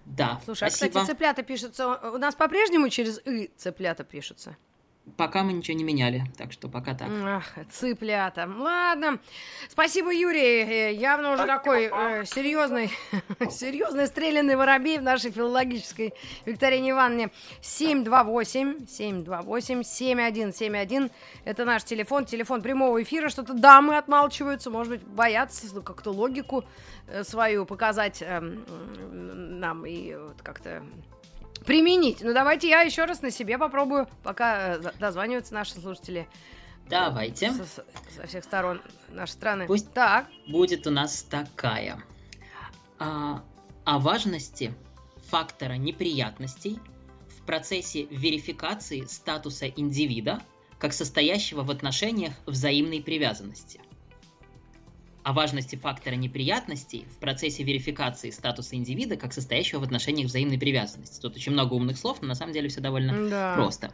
Да, 0.06 0.42
Слушай, 0.44 0.68
а, 0.68 0.72
спасибо. 0.72 0.92
кстати, 0.92 1.08
цыплята 1.08 1.44
пишутся... 1.44 1.88
У 2.12 2.18
нас 2.18 2.34
по-прежнему 2.36 2.90
через 2.90 3.22
«и» 3.26 3.52
цыплята 3.56 4.04
пишутся? 4.04 4.58
Пока 5.18 5.44
мы 5.44 5.54
ничего 5.54 5.78
не 5.78 5.84
меняли, 5.84 6.24
так 6.38 6.52
что 6.52 6.68
пока 6.68 6.94
так. 6.94 7.08
Ах, 7.10 7.46
цыплята. 7.72 8.50
Ладно. 8.58 9.20
Спасибо, 9.70 10.14
Юрий. 10.14 10.64
Э, 10.64 10.94
Явно 10.94 11.34
уже 11.34 11.44
Спасибо 11.44 11.58
такой 11.58 11.84
э, 11.92 12.26
серьезный, 12.26 12.92
серьезный 13.52 14.08
стрелянный 14.08 14.56
воробей 14.56 14.98
в 14.98 15.04
нашей 15.04 15.32
филологической 15.32 16.14
Викторине 16.46 16.92
Ивановне. 16.92 17.30
728 17.62 18.86
728 18.88 19.84
7171. 19.84 21.10
Это 21.46 21.66
наш 21.66 21.84
телефон, 21.84 22.26
телефон 22.26 22.62
прямого 22.62 23.02
эфира. 23.02 23.30
Что-то 23.30 23.54
дамы 23.54 23.98
отмалчиваются, 23.98 24.70
может 24.70 24.94
быть, 24.94 25.04
боятся 25.04 25.68
ну, 25.74 25.82
как-то 25.82 26.12
логику 26.12 26.64
э, 27.08 27.24
свою 27.24 27.66
показать 27.66 28.22
м, 28.22 28.66
нам 29.60 29.86
и 29.86 30.16
вот 30.16 30.42
как-то 30.42 30.84
применить. 31.66 32.22
Ну, 32.22 32.34
давайте 32.34 32.70
я 32.70 32.82
еще 32.82 33.06
раз 33.06 33.22
на 33.22 33.32
себе 33.32 33.58
попробую, 33.58 34.08
пока 34.24 34.76
э, 34.78 34.92
дозваниваются 35.00 35.54
наши 35.54 35.74
слушатели 35.74 36.28
Давайте. 36.90 37.52
со, 37.52 37.66
со- 37.66 37.86
со 38.16 38.28
всех 38.28 38.44
сторон 38.44 38.82
нашей 39.10 39.32
страны. 39.32 39.68
Пусть- 39.68 39.92
Так, 39.94 40.28
будет 40.48 40.88
у 40.88 40.92
нас 40.92 41.24
такая. 41.24 42.02
А, 42.98 43.44
о 43.86 44.00
важности 44.00 44.74
фактора 45.30 45.74
неприятностей 45.74 46.80
в 47.38 47.46
процессе 47.46 48.04
верификации 48.06 49.06
статуса 49.06 49.68
индивида 49.68 50.42
как 50.80 50.94
состоящего 50.94 51.62
в 51.64 51.72
отношениях 51.72 52.34
взаимной 52.46 53.02
привязанности. 53.02 53.82
О 55.30 55.34
важности 55.34 55.76
фактора 55.76 56.16
неприятностей 56.16 57.06
в 57.16 57.20
процессе 57.20 57.62
верификации 57.62 58.32
статуса 58.32 58.76
индивида 58.76 59.16
как 59.16 59.32
состоящего 59.32 59.80
в 59.80 59.84
отношениях 59.84 60.26
взаимной 60.28 60.58
привязанности. 60.58 61.22
Тут 61.22 61.36
очень 61.36 61.52
много 61.52 61.76
умных 61.76 62.00
слов, 62.00 62.24
но 62.24 62.30
на 62.30 62.34
самом 62.34 62.52
деле 62.52 62.68
все 62.68 62.82
довольно 62.82 63.30
да. 63.30 63.54
просто. 63.54 63.92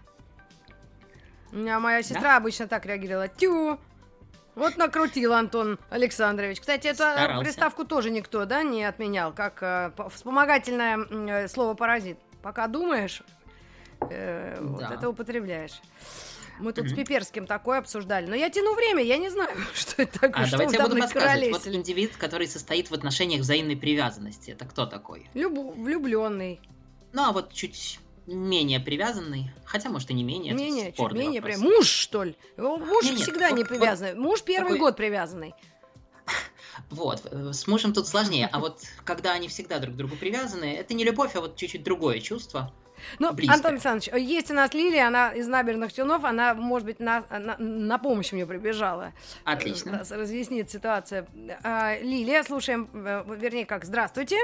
У 1.52 1.58
меня 1.58 1.82
моя 1.82 2.04
сестра 2.04 2.38
обычно 2.38 2.70
так 2.70 2.86
реагировала. 2.86 3.28
Тю! 3.28 3.78
Вот 4.56 4.78
накрутил 4.78 5.34
Антон 5.34 5.78
Александрович. 5.90 6.62
Кстати, 6.62 6.88
эту 6.88 7.04
Старался. 7.04 7.44
приставку 7.44 7.84
тоже 7.84 8.12
никто, 8.12 8.46
да, 8.46 8.64
не 8.64 8.86
отменял, 8.86 9.34
как 9.34 9.62
э, 9.62 9.92
по- 9.94 10.08
вспомогательное 10.10 11.00
э, 11.00 11.48
слово 11.50 11.74
паразит. 11.74 12.18
Пока 12.44 12.68
думаешь, 12.68 13.22
э, 14.10 14.58
вот 14.62 14.80
Да. 14.80 14.94
это 14.94 15.10
употребляешь. 15.10 15.82
Мы 16.60 16.72
тут 16.74 16.86
с 16.86 16.92
Мгм. 16.92 16.98
Пиперским 16.98 17.48
такое 17.48 17.80
обсуждали. 17.80 18.28
Но 18.28 18.36
я 18.36 18.50
тяну 18.50 18.74
время, 18.76 19.04
я 19.04 19.18
не 19.18 19.30
знаю, 19.30 19.50
что 19.74 20.02
это 20.02 20.20
такое. 20.20 20.44
А 20.44 20.48
что 20.48 20.58
давайте 20.58 20.78
я 20.78 20.84
буду 20.84 20.96
там 20.98 21.02
подсказывать. 21.10 21.52
Вот 21.52 21.68
индивид, 21.68 22.16
который 22.18 22.48
состоит 22.48 22.90
в 22.90 22.94
отношениях 22.94 23.42
взаимной 23.42 23.76
привязанности, 23.76 24.52
это 24.52 24.66
кто 24.66 24.86
такой? 24.86 25.30
Любу- 25.34 25.72
влюбленный. 25.74 26.60
Ну, 27.14 27.24
а 27.24 27.32
вот 27.32 27.54
чуть 27.54 28.00
менее 28.28 28.80
привязанный, 28.80 29.52
хотя, 29.66 29.90
может, 29.90 30.10
и 30.10 30.14
не 30.14 30.24
менее, 30.24 30.54
это 30.54 30.64
менее, 30.64 30.92
чуть 30.92 31.12
менее 31.12 31.42
вопрос. 31.42 31.60
прям. 31.60 31.72
Муж, 31.74 31.88
что 31.88 32.24
ли? 32.24 32.36
О, 32.58 32.78
Муж 32.78 33.06
Не-не, 33.06 33.22
всегда 33.24 33.50
вот- 33.50 33.58
не 33.58 33.64
вот 33.64 33.70
привязанный. 33.70 34.16
Муж 34.16 34.42
первый 34.44 34.70
такой- 34.70 34.80
год 34.80 34.98
привязанный. 34.98 35.54
Вот, 36.90 37.22
э, 37.32 37.54
с 37.54 37.68
мужем 37.68 37.94
тут 37.94 38.08
сложнее, 38.08 38.50
а 38.52 38.60
вот 38.60 38.82
когда 39.04 39.32
они 39.34 39.48
всегда 39.48 39.80
друг 39.80 39.94
к 39.96 39.98
другу 39.98 40.16
привязаны, 40.18 40.74
это 40.76 40.94
не 40.94 41.04
любовь, 41.04 41.36
а 41.36 41.42
вот 41.42 41.56
чуть-чуть 41.56 41.84
другое 41.84 42.20
чувство. 42.20 42.74
Ну, 43.20 43.34
Близко. 43.34 43.54
Антон 43.56 43.72
Александрович, 43.74 44.14
есть 44.14 44.52
у 44.52 44.54
нас 44.54 44.74
Лилия, 44.74 45.08
она 45.08 45.32
из 45.34 45.48
набережных 45.48 45.94
Челнов, 45.94 46.24
она, 46.24 46.54
может 46.54 46.86
быть, 46.86 47.00
на, 47.00 47.26
на, 47.30 47.56
на 47.58 47.98
помощь 48.00 48.32
мне 48.32 48.46
прибежала. 48.46 49.14
Отлично. 49.44 50.00
Раз- 50.00 50.12
Разъяснит 50.12 50.70
ситуацию. 50.70 51.28
А, 51.64 51.98
Лилия, 52.00 52.44
слушаем, 52.44 52.90
э, 52.94 53.24
вернее, 53.38 53.66
как, 53.66 53.86
здравствуйте. 53.86 54.38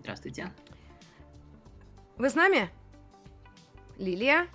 Здравствуйте. 0.00 0.52
Вы 2.16 2.28
с 2.30 2.34
нами? 2.34 2.70
Лилия? 3.98 4.46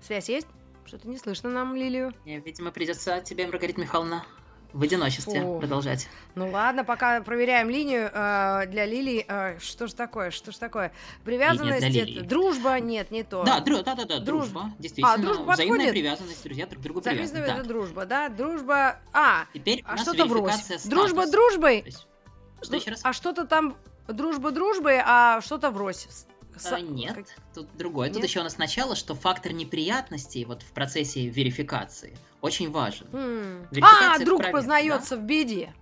Связь 0.00 0.28
есть? 0.28 0.46
Что-то 0.84 1.08
не 1.08 1.18
слышно 1.18 1.50
нам 1.50 1.76
Лилию. 1.76 2.12
Мне, 2.24 2.40
видимо, 2.40 2.72
придется 2.72 3.20
тебе, 3.20 3.46
Маргарита 3.46 3.80
Михайловна, 3.80 4.24
в 4.72 4.82
одиночестве 4.82 5.40
Фу. 5.42 5.58
продолжать. 5.58 6.08
Ну 6.34 6.50
ладно, 6.50 6.84
пока 6.84 7.20
проверяем 7.22 7.68
линию 7.70 8.10
э, 8.12 8.66
для 8.68 8.86
Лилии. 8.86 9.24
Э, 9.28 9.58
что 9.58 9.86
ж 9.86 9.92
такое? 9.92 10.30
Что 10.30 10.52
ж 10.52 10.56
такое? 10.56 10.92
Привязанность, 11.24 11.82
это 11.84 12.24
дружба, 12.24 12.78
нет, 12.80 13.10
не 13.10 13.22
то. 13.22 13.42
Да, 13.44 13.58
дру- 13.60 13.82
да, 13.82 13.94
да, 13.94 14.04
да, 14.04 14.18
Дружба. 14.20 14.60
дружба. 14.60 14.72
Действительно, 14.78 15.14
А, 15.14 15.18
дружба 15.18 15.52
взаимная 15.52 15.78
подходит? 15.78 15.92
привязанность, 15.92 16.42
друзья 16.44 16.66
друг 16.66 16.80
к 16.80 16.82
другу 16.84 17.00
привязаны. 17.00 17.38
это 17.38 17.56
Да. 17.56 17.62
дружба, 17.64 18.06
да? 18.06 18.28
Дружба. 18.28 18.96
А, 19.12 19.44
Теперь 19.52 19.82
а 19.86 19.96
что-то 19.96 20.26
врозь. 20.26 20.84
Дружба 20.84 21.26
дружбой. 21.26 21.82
Есть- 21.84 22.06
Что 22.62 22.76
еще 22.76 22.90
раз? 22.90 23.00
А 23.04 23.12
что-то 23.12 23.46
там 23.46 23.76
дружба 24.08 24.50
дружбой, 24.50 25.00
а 25.04 25.40
что-то 25.40 25.70
врозь. 25.70 26.06
С- 26.60 26.68
с- 26.68 26.80
нет, 26.82 27.14
как- 27.14 27.26
тут 27.54 27.68
другое. 27.76 28.08
Тут 28.08 28.16
Нет? 28.18 28.26
еще 28.26 28.40
у 28.40 28.42
нас 28.42 28.58
начало, 28.58 28.94
что 28.94 29.14
фактор 29.14 29.52
неприятностей 29.52 30.44
вот 30.44 30.62
в 30.62 30.72
процессе 30.72 31.26
верификации 31.26 32.16
очень 32.40 32.70
важен. 32.70 33.06
Верификация 33.70 34.14
А, 34.14 34.18
друг 34.24 34.38
пробел, 34.40 34.52
познается 34.58 35.16
в 35.16 35.22
беде. 35.22 35.72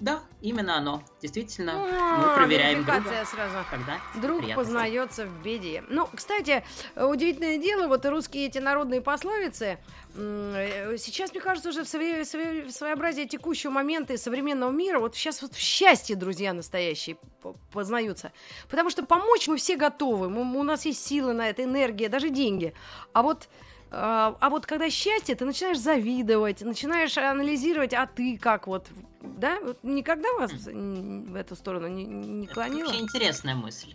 Да, 0.00 0.20
именно 0.40 0.76
оно. 0.76 1.02
Действительно, 1.20 1.72
А, 1.74 2.16
мы 2.18 2.34
проверяем 2.36 2.78
верификация 2.84 3.24
друга, 3.24 3.26
сразу. 3.26 3.66
когда 3.68 3.98
Друг 4.20 4.54
познается 4.54 5.26
в 5.26 5.42
беде. 5.42 5.82
Ну, 5.88 6.08
кстати, 6.14 6.64
удивительное 6.94 7.58
дело, 7.58 7.88
вот 7.88 8.06
русские 8.06 8.46
эти 8.46 8.58
народные 8.58 9.00
пословицы, 9.00 9.78
э, 10.14 10.96
сейчас, 10.98 11.32
мне 11.32 11.40
кажется, 11.40 11.70
уже 11.70 11.82
в 11.82 11.88
свое- 11.88 12.24
свое- 12.24 12.70
своеобразие 12.70 13.26
текущего 13.26 13.72
момента 13.72 14.12
и 14.12 14.16
современного 14.16 14.70
мира, 14.70 15.00
вот 15.00 15.16
сейчас 15.16 15.42
вот 15.42 15.54
в 15.54 15.58
счастье, 15.58 16.14
друзья 16.14 16.52
настоящие, 16.52 17.16
по- 17.42 17.56
познаются. 17.72 18.30
Потому 18.70 18.90
что 18.90 19.04
помочь 19.04 19.48
мы 19.48 19.56
все 19.56 19.76
готовы, 19.76 20.28
мы- 20.30 20.58
у 20.58 20.62
нас 20.62 20.86
есть 20.86 21.04
силы 21.04 21.32
на 21.32 21.48
это, 21.48 21.64
энергия, 21.64 22.08
даже 22.08 22.30
деньги. 22.30 22.72
А 23.12 23.22
вот 23.22 23.48
а 23.90 24.36
а 24.40 24.50
вот 24.50 24.66
когда 24.66 24.90
счастье, 24.90 25.34
ты 25.34 25.44
начинаешь 25.44 25.78
завидовать, 25.78 26.60
начинаешь 26.62 27.16
анализировать, 27.16 27.94
а 27.94 28.06
ты 28.06 28.36
как 28.38 28.66
вот, 28.66 28.86
да? 29.22 29.58
Вот 29.62 29.78
никогда 29.82 30.32
вас 30.34 30.52
в 30.52 31.34
эту 31.34 31.56
сторону 31.56 31.88
не, 31.88 32.04
не 32.04 32.44
Это 32.46 32.54
клонило? 32.54 32.86
вообще 32.88 33.00
интересная 33.02 33.54
мысль. 33.54 33.94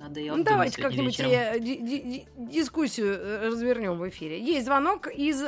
Надо 0.00 0.20
ее 0.20 0.34
Ну, 0.34 0.44
давайте 0.44 0.82
как-нибудь 0.82 1.18
вечером. 1.18 1.60
ди- 1.64 1.76
ди- 1.76 1.98
ди- 2.02 2.26
дискуссию 2.36 3.14
э, 3.14 3.46
развернем 3.48 3.98
в 3.98 4.08
эфире. 4.08 4.40
Есть 4.40 4.66
звонок 4.66 5.06
из 5.08 5.42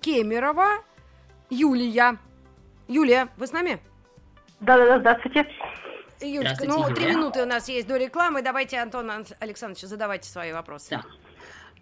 Кемерово. 0.00 0.82
Юлия. 1.50 2.18
Юлия, 2.88 3.28
вы 3.36 3.46
с 3.46 3.52
нами? 3.52 3.78
Да-да-да, 4.60 4.98
здравствуйте. 5.00 5.48
Юлечка, 6.20 6.64
ну, 6.66 6.92
три 6.94 7.06
минуты 7.06 7.42
у 7.42 7.46
нас 7.46 7.68
есть 7.68 7.86
до 7.86 7.96
рекламы. 7.96 8.42
Давайте, 8.42 8.78
Антон 8.78 9.10
Ан- 9.10 9.26
Александрович, 9.38 9.82
задавайте 9.82 10.28
свои 10.28 10.52
вопросы. 10.52 10.90
Да. 10.90 11.04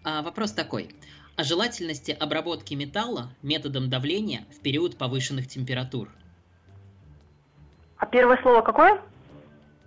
А, 0.05 0.23
вопрос 0.23 0.53
такой. 0.53 0.95
О 1.37 1.43
желательности 1.43 2.13
обработки 2.13 2.75
металла 2.75 3.31
методом 3.43 3.91
давления 3.91 4.45
в 4.57 4.61
период 4.61 4.97
повышенных 4.97 5.49
температур. 5.49 6.09
А 7.97 8.07
первое 8.07 8.41
слово 8.43 8.63
какое? 8.63 9.03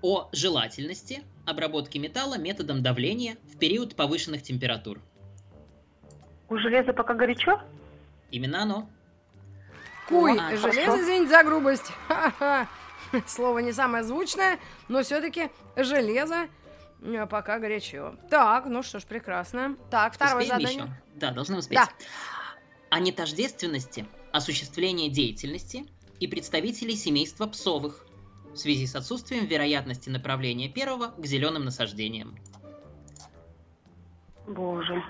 О 0.01 0.27
желательности 0.33 1.23
обработки 1.45 1.97
металла 1.97 2.37
методом 2.37 2.83
давления 2.83 3.37
в 3.53 3.57
период 3.57 3.95
повышенных 3.95 4.43
температур. 4.43 4.99
У 6.49 6.57
железа 6.57 6.91
пока 6.93 7.13
горячо? 7.13 7.61
Именно 8.31 8.63
оно. 8.63 8.89
Куй, 10.09 10.37
А, 10.37 10.49
железо, 10.57 10.71
хорошо. 10.85 11.01
извините 11.01 11.29
за 11.29 11.43
грубость. 11.43 11.91
Ха-ха. 12.07 12.67
Слово 13.25 13.59
не 13.59 13.71
самое 13.71 14.03
звучное, 14.03 14.59
но 14.89 15.01
все-таки 15.01 15.49
железо 15.77 16.47
пока 17.29 17.59
горячо. 17.59 18.15
Так, 18.29 18.65
ну 18.65 18.83
что 18.83 18.99
ж, 18.99 19.05
прекрасно. 19.05 19.77
Так, 19.89 20.13
второе 20.13 20.43
Успеем 20.43 20.61
задание. 20.61 20.83
еще? 20.83 21.01
Да, 21.15 21.31
должны 21.31 21.57
успеть. 21.57 21.77
Да. 21.77 21.89
О 22.89 22.99
нетождественности 22.99 24.05
осуществления 24.31 25.09
деятельности 25.09 25.85
и 26.19 26.27
представителей 26.27 26.95
семейства 26.95 27.47
псовых 27.47 28.05
в 28.51 28.57
связи 28.57 28.87
с 28.87 28.95
отсутствием 28.95 29.45
вероятности 29.45 30.09
направления 30.09 30.69
первого 30.69 31.07
к 31.09 31.25
зеленым 31.25 31.65
насаждениям. 31.65 32.35
Боже. 34.47 35.03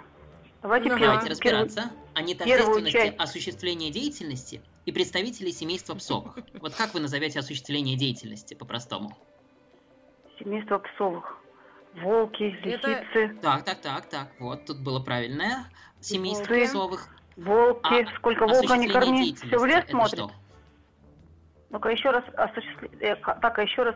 Давайте 0.62 0.86
первый- 0.89 1.01
Давайте 1.01 1.29
разбираться 1.29 1.91
о 2.15 2.22
нетождественности 2.24 3.13
осуществления 3.17 3.91
деятельности 3.91 4.62
и 4.86 4.91
представителей 4.91 5.51
семейства 5.51 5.94
псовых. 5.96 6.38
Вот 6.60 6.74
как 6.74 6.94
вы 6.94 7.00
назовете 7.00 7.39
осуществление 7.39 7.96
деятельности 7.96 8.56
по-простому? 8.56 9.15
Семейство 10.39 10.79
псовых. 10.79 11.37
Волки, 12.01 12.44
Это- 12.63 12.89
лисицы, 12.89 13.39
Так, 13.42 13.63
так, 13.66 13.82
так, 13.82 14.06
так. 14.10 14.27
Вот 14.39 14.66
тут 14.66 14.80
было 14.80 15.00
правильное. 15.00 15.66
Семейство 16.00 16.54
Волки. 16.54 16.68
псовых. 16.68 17.08
волки. 17.36 18.04
А 18.12 18.16
Сколько 18.18 18.48
волка 18.48 18.77
не 18.77 18.88
корми, 18.88 19.34
все 19.36 19.58
в 19.58 19.66
лес 19.66 19.77
это 19.80 19.92
смотрит. 19.92 20.13
что? 20.20 20.32
Ну-ка 21.70 21.89
еще 21.89 22.12
раз 22.12 22.24
осуществление. 22.36 23.16
так, 23.16 23.58
а 23.60 23.62
еще 23.63 23.84
раз 23.84 23.96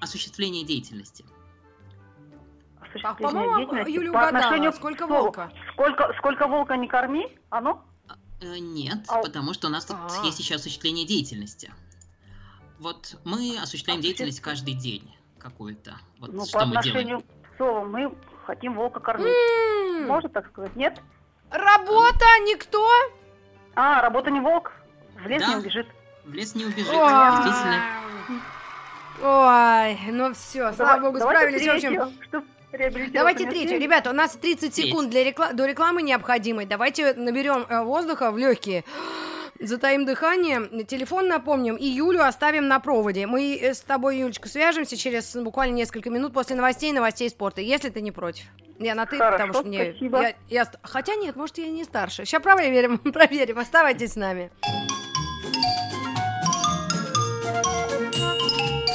Осуществление 0.00 0.64
деятельности. 0.64 1.24
осуществление 2.80 3.16
по-моему, 3.32 3.56
деятельности 3.58 3.90
Юля 3.90 4.12
по 4.12 4.18
угадала. 4.18 4.38
отношению 4.38 4.72
Сколько 4.72 5.06
волка? 5.06 5.52
Сколько, 5.72 6.12
сколько 6.18 6.46
волка 6.48 6.76
не 6.76 6.88
корми, 6.88 7.38
оно? 7.50 7.82
Э, 8.40 8.58
Нет, 8.58 9.04
А- 9.08 9.22
потому 9.22 9.54
что 9.54 9.68
у 9.68 9.70
нас 9.70 9.84
тут 9.86 9.96
А. 9.98 10.24
есть 10.24 10.38
еще 10.38 10.56
осуществление 10.56 11.06
деятельности. 11.06 11.72
Вот 12.78 13.16
мы 13.24 13.56
осуществляем 13.58 14.00
Осуществ- 14.00 14.02
деятельность 14.02 14.40
каждый 14.40 14.74
день 14.74 15.10
какую-то. 15.50 15.94
Вот 16.20 16.32
ну, 16.32 16.44
что 16.44 16.58
по 16.58 16.64
мы 16.66 16.70
отношению 16.78 17.04
делаем. 17.06 17.24
к 17.50 17.54
псову 17.54 17.84
мы 17.86 18.14
хотим 18.46 18.74
волка 18.74 19.00
кормить. 19.00 19.26
М, 19.28 20.06
Можно 20.08 20.28
так 20.28 20.46
сказать, 20.48 20.74
нет? 20.76 21.00
Работа, 21.50 22.24
никто? 22.46 22.86
А, 23.74 24.00
работа 24.02 24.30
не 24.30 24.40
волк, 24.40 24.72
в 25.22 25.26
лес 25.26 25.42
Да. 25.42 25.48
не 25.48 25.56
убежит. 25.56 25.86
В 26.24 26.32
лес 26.34 26.54
не 26.54 26.64
убежит, 26.64 26.88
Ой. 26.92 27.44
действительно. 27.44 27.82
Ой, 29.22 29.98
ну 30.12 30.34
все, 30.34 30.72
слава 30.72 30.96
Давай- 30.96 31.00
богу, 31.00 31.18
давайте 31.18 31.58
справились. 31.58 31.84
В 31.84 32.02
общем, 32.02 33.12
Давайте 33.12 33.46
третью. 33.48 33.80
Ребята, 33.80 34.10
у 34.10 34.12
нас 34.12 34.32
30 34.36 34.74
Треть. 34.74 34.88
секунд 34.88 35.08
для 35.08 35.24
рекла- 35.24 35.54
до 35.54 35.64
рекламы 35.66 36.02
необходимой. 36.02 36.66
Давайте 36.66 37.14
наберем 37.14 37.64
э, 37.68 37.82
воздуха 37.84 38.30
в 38.30 38.36
легкие. 38.36 38.84
Затаим 39.60 40.04
дыхание. 40.04 40.84
Телефон 40.84 41.28
напомним. 41.28 41.76
И 41.76 41.86
Юлю 41.86 42.22
оставим 42.24 42.68
на 42.68 42.78
проводе. 42.80 43.26
Мы 43.26 43.58
э, 43.60 43.74
с 43.74 43.80
тобой, 43.80 44.18
Юлечка, 44.18 44.48
свяжемся 44.48 44.96
через 44.96 45.34
буквально 45.36 45.74
несколько 45.74 46.10
минут 46.10 46.32
после 46.32 46.56
новостей, 46.56 46.92
новостей 46.92 47.28
спорта, 47.30 47.60
если 47.60 47.88
ты 47.90 48.00
не 48.00 48.12
против. 48.12 48.44
Я 48.78 48.94
на 48.94 49.06
ты, 49.06 49.16
Хорошо, 49.16 49.32
потому 49.38 49.54
что 49.54 49.62
мне... 49.68 49.90
спасибо. 49.92 50.20
я- 50.22 50.34
я 50.48 50.70
хотя 50.82 51.14
нет, 51.14 51.34
может, 51.36 51.56
я 51.58 51.68
не 51.68 51.84
старше. 51.84 52.24
Сейчас 52.26 52.42
проверим, 52.42 52.98
проверим. 53.12 53.58
Оставайтесь 53.58 54.12
с 54.12 54.16
нами. 54.16 54.50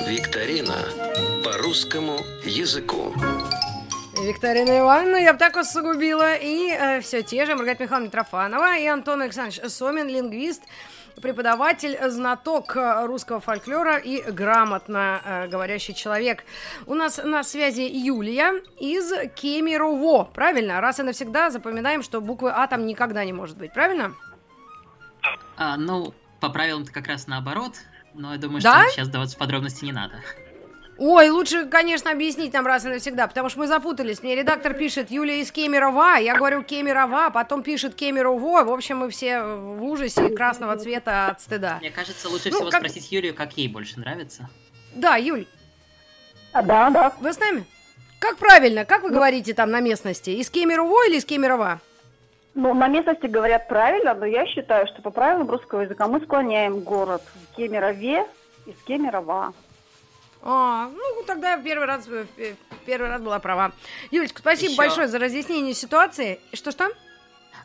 Викторина 0.07 0.75
по 1.43 1.57
русскому 1.57 2.17
языку. 2.43 3.13
Викторина 4.25 4.79
Ивановна, 4.79 5.17
я 5.17 5.33
бы 5.33 5.39
так 5.39 5.55
усугубила. 5.57 6.35
И 6.35 7.01
все 7.01 7.23
те 7.23 7.45
же 7.45 7.55
Маргарита 7.55 7.83
Михайловна 7.83 8.07
Митрофанова 8.07 8.77
и 8.77 8.85
Антон 8.85 9.21
Александрович 9.21 9.61
Сомин, 9.71 10.07
лингвист, 10.07 10.63
преподаватель, 11.21 11.97
знаток 12.09 12.75
э, 12.75 13.05
русского 13.05 13.39
фольклора 13.39 13.97
и 13.97 14.21
грамотно 14.31 15.21
э, 15.23 15.47
говорящий 15.47 15.93
человек. 15.93 16.43
У 16.85 16.93
нас 16.93 17.19
на 17.23 17.43
связи 17.43 17.81
Юлия 17.81 18.61
из 18.79 19.11
Кемерово, 19.35 20.25
правильно? 20.25 20.81
Раз 20.81 20.99
и 20.99 21.03
навсегда 21.03 21.49
запоминаем, 21.49 22.03
что 22.03 22.21
буквы 22.21 22.51
А 22.51 22.67
там 22.67 22.85
никогда 22.85 23.25
не 23.25 23.33
может 23.33 23.57
быть, 23.57 23.73
правильно? 23.73 24.13
А, 25.57 25.77
ну, 25.77 26.13
по 26.39 26.49
правилам-то 26.49 26.91
как 26.91 27.07
раз 27.07 27.27
наоборот. 27.27 27.73
Но 28.13 28.33
я 28.33 28.37
думаю, 28.39 28.61
Да? 28.61 28.83
что 28.83 28.91
сейчас 28.91 29.07
даваться 29.09 29.35
в 29.35 29.39
подробности 29.39 29.85
не 29.85 29.91
надо. 29.91 30.15
Ой, 31.03 31.31
лучше, 31.31 31.65
конечно, 31.65 32.11
объяснить 32.11 32.53
нам 32.53 32.67
раз 32.67 32.85
и 32.85 32.87
навсегда, 32.87 33.25
потому 33.27 33.49
что 33.49 33.57
мы 33.57 33.65
запутались. 33.65 34.21
Мне 34.21 34.35
редактор 34.35 34.75
пишет 34.75 35.09
Юлия 35.09 35.41
из 35.41 35.51
Кемерова, 35.51 36.17
я 36.19 36.35
говорю 36.35 36.61
Кемерова, 36.61 37.31
потом 37.31 37.63
пишет 37.63 37.95
Кемерово. 37.95 38.63
В 38.63 38.71
общем, 38.71 38.99
мы 38.99 39.09
все 39.09 39.41
в 39.41 39.83
ужасе 39.83 40.29
красного 40.29 40.77
цвета 40.77 41.29
от 41.29 41.41
стыда. 41.41 41.77
Мне 41.79 41.89
кажется, 41.89 42.29
лучше 42.29 42.51
Ну, 42.51 42.57
всего 42.57 42.69
как- 42.69 42.81
спросить 42.81 43.11
Юлию, 43.11 43.33
как 43.33 43.53
ей 43.53 43.67
больше 43.67 43.99
нравится. 43.99 44.47
Да, 44.93 45.15
Юль, 45.15 45.47
А, 46.53 46.61
да, 46.61 46.91
да. 46.91 47.13
вы 47.19 47.33
с 47.33 47.39
нами? 47.39 47.65
Как 48.19 48.37
правильно, 48.37 48.85
как 48.85 49.01
вы 49.01 49.09
говорите 49.09 49.55
там 49.55 49.71
на 49.71 49.79
местности? 49.79 50.29
Из 50.29 50.51
Кемерово 50.51 51.07
или 51.07 51.17
из 51.17 51.25
Кемерова? 51.25 51.79
Ну, 52.53 52.75
на 52.75 52.87
местности 52.87 53.25
говорят 53.25 53.67
правильно, 53.67 54.13
но 54.13 54.27
я 54.27 54.45
считаю, 54.45 54.85
что 54.85 55.01
по 55.01 55.09
правилам 55.09 55.49
русского 55.49 55.81
языка 55.81 56.07
мы 56.07 56.21
склоняем 56.21 56.81
город 56.81 57.23
в 57.33 57.55
Кемерове 57.55 58.27
из 58.67 58.75
Кемерова. 58.85 59.53
А, 60.43 60.89
ну 60.89 61.23
тогда 61.25 61.51
я 61.53 61.57
первый 61.61 61.85
раз, 61.85 62.07
в 62.07 62.25
первый 62.85 63.09
раз 63.09 63.21
была 63.21 63.39
права. 63.39 63.73
Юлечка, 64.09 64.39
спасибо 64.39 64.71
Ещё- 64.71 64.77
большое 64.77 65.07
за 65.07 65.19
разъяснение 65.19 65.73
ситуации. 65.73 66.39
Что-что? 66.53 66.89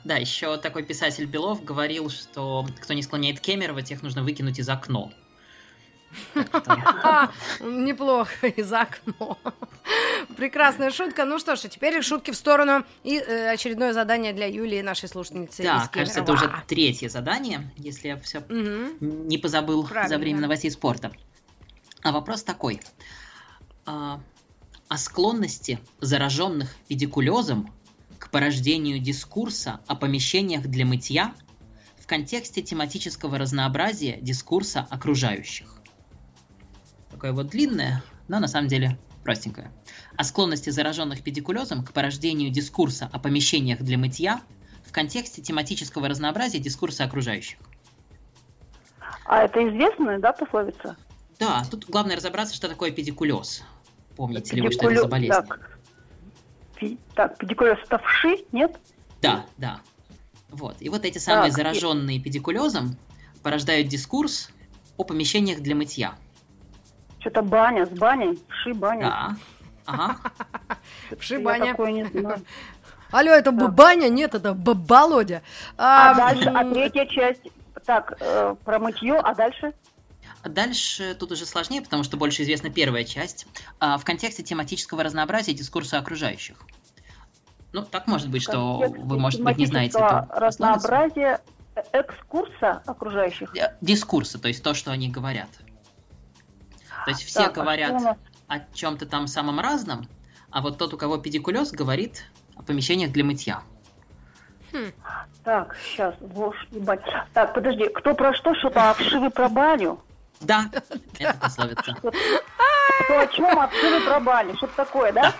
Да, 0.05 0.17
еще 0.17 0.57
такой 0.59 0.85
писатель 0.85 1.27
Белов 1.27 1.65
говорил, 1.65 2.11
что 2.11 2.67
кто 2.81 2.95
не 2.95 3.03
склоняет 3.03 3.41
Кемерово, 3.41 3.83
тех 3.83 4.03
нужно 4.03 4.23
выкинуть 4.23 4.59
из 4.59 4.69
окно. 4.69 5.11
А, 7.03 7.31
неплохо, 7.61 8.47
из 8.47 8.73
окно. 8.73 9.39
Прекрасная 10.37 10.91
шутка. 10.91 11.25
Ну 11.25 11.39
что 11.39 11.57
ж, 11.57 11.65
а 11.65 11.69
теперь 11.69 12.01
шутки 12.03 12.31
в 12.31 12.37
сторону. 12.37 12.85
И 13.03 13.19
э, 13.19 13.51
очередное 13.51 13.93
задание 13.93 14.33
для 14.33 14.47
Юлии, 14.47 14.81
нашей 14.81 15.09
слушательницы 15.09 15.63
Да, 15.63 15.89
кажется, 15.93 16.21
это 16.21 16.33
уже 16.33 16.51
третье 16.67 17.09
задание, 17.09 17.71
если 17.77 18.09
я 18.09 18.17
все 18.19 18.43
не 19.01 19.39
позабыл 19.39 19.87
за 20.07 20.19
время 20.19 20.41
новостей 20.41 20.71
спорта. 20.71 21.13
А 22.07 22.13
вопрос 22.13 22.45
такой. 22.45 22.81
А, 23.85 24.21
о 24.87 24.97
склонности 24.97 25.81
зараженных 26.01 26.73
педикулезом 26.87 27.75
к 28.21 28.31
порождению 28.31 29.01
дискурса 29.01 29.81
о 29.89 29.97
помещениях 29.97 30.69
для 30.69 30.87
мытья 30.87 31.35
в 31.99 32.07
контексте 32.07 32.63
тематического 32.63 33.39
разнообразия 33.39 34.19
дискурса 34.21 34.87
окружающих. 34.89 35.81
Такое 37.11 37.33
вот 37.33 37.49
длинное, 37.49 38.05
но 38.29 38.39
на 38.39 38.47
самом 38.47 38.69
деле 38.69 39.01
простенькое. 39.25 39.73
О 40.17 40.23
склонности 40.23 40.71
зараженных 40.71 41.25
педикулезом 41.25 41.85
к 41.85 41.93
порождению 41.93 42.53
дискурса 42.53 43.11
о 43.13 43.19
помещениях 43.19 43.81
для 43.81 43.99
мытья 43.99 44.43
в 44.85 44.93
контексте 44.93 45.43
тематического 45.43 46.07
разнообразия 46.07 46.61
дискурса 46.61 47.03
окружающих. 47.03 47.59
А 49.25 49.43
это 49.43 49.59
известная, 49.69 50.21
да, 50.21 50.33
пословица? 50.33 50.97
Да, 51.39 51.63
тут 51.71 51.87
главное 51.89 52.17
разобраться, 52.17 52.55
что 52.55 52.69
такое 52.69 52.91
педикулез. 52.91 53.63
Помните 54.17 54.57
ли 54.57 54.63
вы, 54.63 54.73
что 54.73 54.91
это 54.91 55.03
за 55.03 55.09
болезнь? 55.09 55.33
Так, 55.33 55.79
Пи- 56.77 56.99
так 57.15 57.37
педикулез 57.39 57.79
это 57.85 57.99
вши, 57.99 58.45
нет? 58.53 58.77
Да, 59.21 59.45
да. 59.59 59.81
Вот. 60.51 60.77
И 60.81 60.89
вот 60.89 61.05
эти 61.05 61.19
самые 61.19 61.51
Так, 61.51 61.59
и- 61.59 61.63
зараженные 61.63 62.21
педикулезом 62.21 62.97
порождают 63.43 63.89
дискурс 63.89 64.51
о 64.97 65.05
помещениях 65.05 65.61
для 65.61 65.75
мытья. 65.75 66.15
Что-то 67.21 67.43
баня 67.43 67.87
с 67.87 67.91
баней, 67.91 68.39
вши, 68.49 68.73
баня. 68.73 69.03
Да. 69.03 69.37
Ага. 69.87 70.17
Вши, 71.19 71.39
баня. 71.39 71.73
такое 71.73 71.93
не 71.93 72.05
знаю. 72.05 72.41
Алло, 73.13 73.31
это 73.33 73.53
баня? 73.53 74.09
Нет, 74.09 74.35
это 74.35 74.53
Болодя. 74.53 75.43
А, 75.77 76.15
дальше, 76.15 76.49
а 76.49 76.65
третья 76.73 77.07
часть, 77.07 77.43
так, 77.85 78.17
э, 78.21 78.57
про 78.65 78.79
мытье, 78.79 79.15
а 79.19 79.35
дальше? 79.35 79.73
А 80.47 80.49
Дальше 80.49 81.17
тут 81.19 81.33
уже 81.33 81.45
сложнее, 81.45 81.83
потому 81.83 82.05
что 82.05 82.17
больше 82.17 82.45
известна 82.45 82.71
первая 82.71 83.03
часть. 83.03 83.49
А, 83.81 83.99
в 83.99 84.05
контексте 84.05 84.45
тематического 84.45 85.03
разнообразия 85.03 85.53
дискурса 85.53 85.99
окружающих. 85.99 86.57
Ну, 87.73 87.83
так 87.83 88.07
может 88.07 88.31
быть, 88.31 88.45
что 88.45 88.79
вы, 88.79 89.19
может 89.19 89.43
быть, 89.43 89.57
не 89.59 89.67
знаете 89.67 89.99
разнообразия 90.31 91.41
э, 91.75 91.83
экскурса 91.91 92.81
окружающих. 92.87 93.57
Э, 93.57 93.77
Дискурса, 93.81 94.39
то 94.39 94.47
есть 94.47 94.63
то, 94.63 94.73
что 94.73 94.93
они 94.93 95.11
говорят. 95.11 95.49
То 97.07 97.11
есть 97.11 97.25
все 97.25 97.47
Так, 97.47 97.59
а 97.59 97.63
говорят 97.63 98.01
нас? 98.01 98.17
о 98.47 98.61
чем-то 98.73 99.07
там 99.07 99.27
самом 99.27 99.59
разном, 99.59 100.07
а 100.53 100.61
вот 100.61 100.79
тот, 100.79 100.95
у 100.95 100.97
кого 100.97 101.19
педикулез, 101.19 101.73
говорит 101.73 102.23
о 102.55 102.63
помещениях 102.63 103.11
для 103.11 103.25
мытья. 103.25 103.63
Так, 105.43 105.77
сейчас, 105.83 106.15
ложь 106.21 106.69
и 106.71 106.79
бань. 106.79 107.01
Так, 107.33 107.53
подожди, 107.53 107.89
кто 107.89 108.15
про 108.15 108.33
что, 108.33 108.55
что-то 108.55 108.91
обшивы 108.91 109.31
про 109.31 109.49
баню? 109.49 110.01
Да, 110.41 110.71
это 111.19 111.39
пословица. 111.39 111.97
Кто 113.05 113.19
о 113.19 113.27
чем, 113.29 113.59
обшивы 113.59 114.01
про 114.01 114.21
баню, 114.21 114.57
что-то 114.57 114.77
такое, 114.77 115.13
да? 115.13 115.33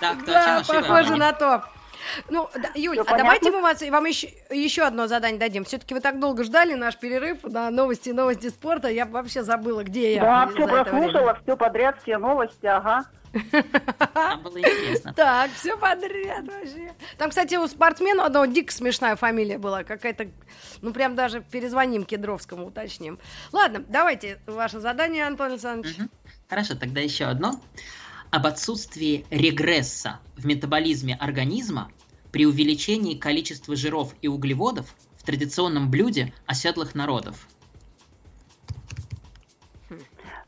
Да, 0.00 0.58
ошибок? 0.58 0.86
похоже 0.86 1.16
на 1.16 1.32
то. 1.32 1.64
Ну, 2.28 2.48
да, 2.54 2.70
Юль, 2.74 2.96
Всё 2.96 3.04
а 3.06 3.16
давайте 3.16 3.46
понятно? 3.46 3.60
мы 3.60 3.62
вас, 3.62 3.82
вам 3.82 4.04
еще, 4.06 4.28
еще 4.50 4.82
одно 4.82 5.06
задание 5.06 5.38
дадим. 5.38 5.64
Все-таки 5.64 5.94
вы 5.94 6.00
так 6.00 6.18
долго 6.18 6.42
ждали 6.42 6.74
наш 6.74 6.96
перерыв 6.98 7.44
на 7.44 7.70
новости 7.70 8.10
новости 8.10 8.48
спорта. 8.48 8.88
Я 8.88 9.06
вообще 9.06 9.42
забыла, 9.42 9.84
где 9.84 10.14
я. 10.14 10.20
Да, 10.20 10.46
все 10.48 10.66
прослушала, 10.66 11.38
все 11.42 11.56
подряд, 11.56 11.96
все 12.02 12.18
новости, 12.18 12.66
ага. 12.66 13.04
Там 14.14 14.42
было 14.42 14.58
интересно. 14.58 15.12
Так, 15.16 15.50
все 15.54 15.76
подряд 15.76 16.46
вообще. 16.46 16.94
Там, 17.18 17.30
кстати, 17.30 17.54
у 17.54 17.66
спортсмена 17.66 18.26
одного 18.26 18.46
дико 18.46 18.72
смешная 18.72 19.16
фамилия 19.16 19.58
была. 19.58 19.84
Какая-то, 19.84 20.30
ну 20.80 20.92
прям 20.92 21.14
даже 21.14 21.40
перезвоним 21.40 22.04
Кедровскому, 22.04 22.66
уточним. 22.66 23.18
Ладно, 23.52 23.84
давайте 23.88 24.40
ваше 24.46 24.80
задание, 24.80 25.26
Антон 25.26 25.52
Александрович. 25.52 25.96
Хорошо, 26.48 26.74
тогда 26.74 27.00
еще 27.00 27.24
одно. 27.24 27.60
Об 28.30 28.46
отсутствии 28.46 29.26
регресса 29.30 30.20
в 30.36 30.46
метаболизме 30.46 31.14
организма 31.14 31.90
при 32.30 32.46
увеличении 32.46 33.16
количества 33.18 33.76
жиров 33.76 34.14
и 34.22 34.28
углеводов 34.28 34.94
в 35.18 35.24
традиционном 35.24 35.90
блюде 35.90 36.32
оседлых 36.46 36.94
народов. 36.94 37.46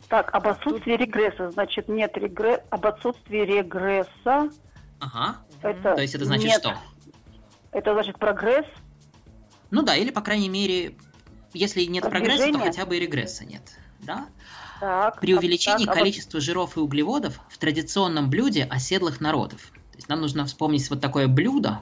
Так, 0.08 0.34
об 0.34 0.46
отсутствии 0.46 0.92
регресса, 0.92 1.50
значит, 1.50 1.88
нет 1.88 2.16
регресса, 2.16 2.62
об 2.70 2.86
отсутствии 2.86 3.38
регресса, 3.38 4.50
Ага. 5.00 5.36
это 5.62 5.94
То 5.94 6.02
есть 6.02 6.14
это 6.14 6.24
значит 6.24 6.44
нет. 6.46 6.60
что? 6.60 6.74
Это 7.72 7.94
значит 7.94 8.18
прогресс, 8.18 8.66
Ну 9.70 9.82
да, 9.82 9.96
или, 9.96 10.10
по 10.10 10.20
крайней 10.20 10.48
мере, 10.48 10.96
если 11.52 11.82
нет 11.84 12.02
прогресса, 12.04 12.44
то 12.46 12.52
Продвижение? 12.52 12.70
хотя 12.72 12.86
бы 12.86 12.96
и 12.96 13.00
регресса 13.00 13.44
нет. 13.44 13.62
Да? 14.00 14.26
так. 14.80 15.20
При 15.20 15.34
увеличении 15.34 15.86
так, 15.86 15.94
об- 15.94 16.00
количества 16.00 16.40
жиров 16.40 16.76
и 16.76 16.80
углеводов 16.80 17.40
в 17.48 17.58
традиционном 17.58 18.28
блюде 18.28 18.64
оседлых 18.64 19.20
народов. 19.20 19.70
То 19.92 19.96
есть 19.96 20.08
нам 20.08 20.20
нужно 20.20 20.44
вспомнить 20.44 20.88
вот 20.90 21.00
такое 21.00 21.26
блюдо. 21.26 21.80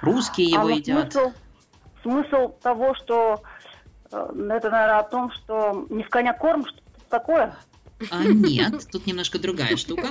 Русские 0.00 0.48
а 0.56 0.60
его 0.60 0.68
вот 0.70 0.78
едят. 0.78 1.12
Смысл, 1.12 1.32
смысл 2.02 2.48
того, 2.62 2.94
что 2.94 3.42
это, 4.22 4.70
наверное, 4.70 4.98
о 4.98 5.02
том, 5.04 5.30
что 5.32 5.86
не 5.90 6.02
в 6.02 6.08
коня 6.08 6.32
корм, 6.32 6.66
что 6.66 6.78
такое. 7.08 7.56
А, 8.10 8.24
нет, 8.24 8.86
тут 8.90 9.06
немножко 9.06 9.38
другая 9.38 9.76
штука. 9.76 10.08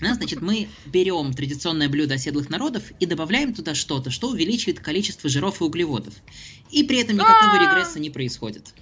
Да, 0.00 0.12
значит, 0.14 0.42
мы 0.42 0.68
берем 0.84 1.32
традиционное 1.32 1.88
блюдо 1.88 2.14
оседлых 2.14 2.50
народов 2.50 2.90
и 3.00 3.06
добавляем 3.06 3.54
туда 3.54 3.74
что-то, 3.74 4.10
что 4.10 4.28
увеличивает 4.28 4.78
количество 4.80 5.30
жиров 5.30 5.60
и 5.60 5.64
углеводов. 5.64 6.12
И 6.70 6.84
при 6.84 7.00
этом 7.00 7.16
никакого 7.16 7.54
А! 7.54 7.58
регресса 7.72 7.98
не 7.98 8.10
происходит. 8.10 8.74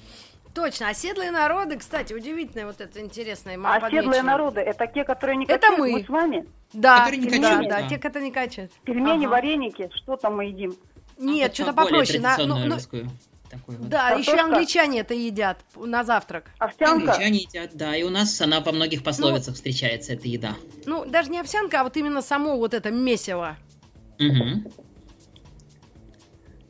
Точно, 0.54 0.88
оседлые 0.88 1.30
народы, 1.30 1.76
кстати, 1.78 2.12
удивительное 2.12 2.66
вот 2.66 2.80
это 2.80 3.00
интересное. 3.00 3.58
А 3.62 3.76
оседлые 3.76 4.22
народы, 4.22 4.60
это 4.60 4.86
те, 4.86 5.04
которые 5.04 5.36
не 5.36 5.44
Это 5.44 5.58
качают, 5.58 5.78
мы. 5.80 5.92
мы 5.92 6.04
с 6.04 6.08
вами. 6.08 6.46
Да, 6.72 7.08
не 7.10 7.26
да, 7.28 7.30
качают, 7.30 7.68
да, 7.68 7.80
да. 7.82 7.88
те, 7.88 7.98
которые 7.98 8.28
не 8.28 8.34
качают. 8.34 8.72
Пельмени, 8.84 9.24
Ага. 9.24 9.30
вареники, 9.32 9.90
что 9.94 10.16
там 10.16 10.36
мы 10.36 10.46
едим? 10.46 10.76
Нет, 11.18 11.48
Вот 11.48 11.54
что-то 11.54 11.72
попроще. 11.72 12.20
на- 12.20 12.36
ну, 12.38 12.58
ну, 12.66 12.76
такую 13.50 13.78
вот. 13.78 13.88
да, 13.88 14.10
еще 14.10 14.32
Картошка? 14.32 14.54
англичане 14.54 15.00
это 15.00 15.14
едят 15.14 15.58
на 15.76 16.04
завтрак. 16.04 16.50
Овсянка? 16.58 17.12
Англичане 17.12 17.38
едят, 17.38 17.70
да, 17.74 17.96
и 17.96 18.02
у 18.02 18.10
нас 18.10 18.40
она 18.40 18.60
во 18.60 18.72
многих 18.72 19.02
пословицах 19.02 19.54
встречается, 19.54 20.12
эта 20.12 20.28
еда. 20.28 20.54
Ну, 20.86 21.04
даже 21.04 21.30
не 21.30 21.40
овсянка, 21.40 21.80
а 21.80 21.84
вот 21.84 21.96
именно 21.96 22.22
само 22.22 22.56
вот 22.56 22.74
это 22.74 22.90
месиво. 22.90 23.56
Мгм. 24.18 24.66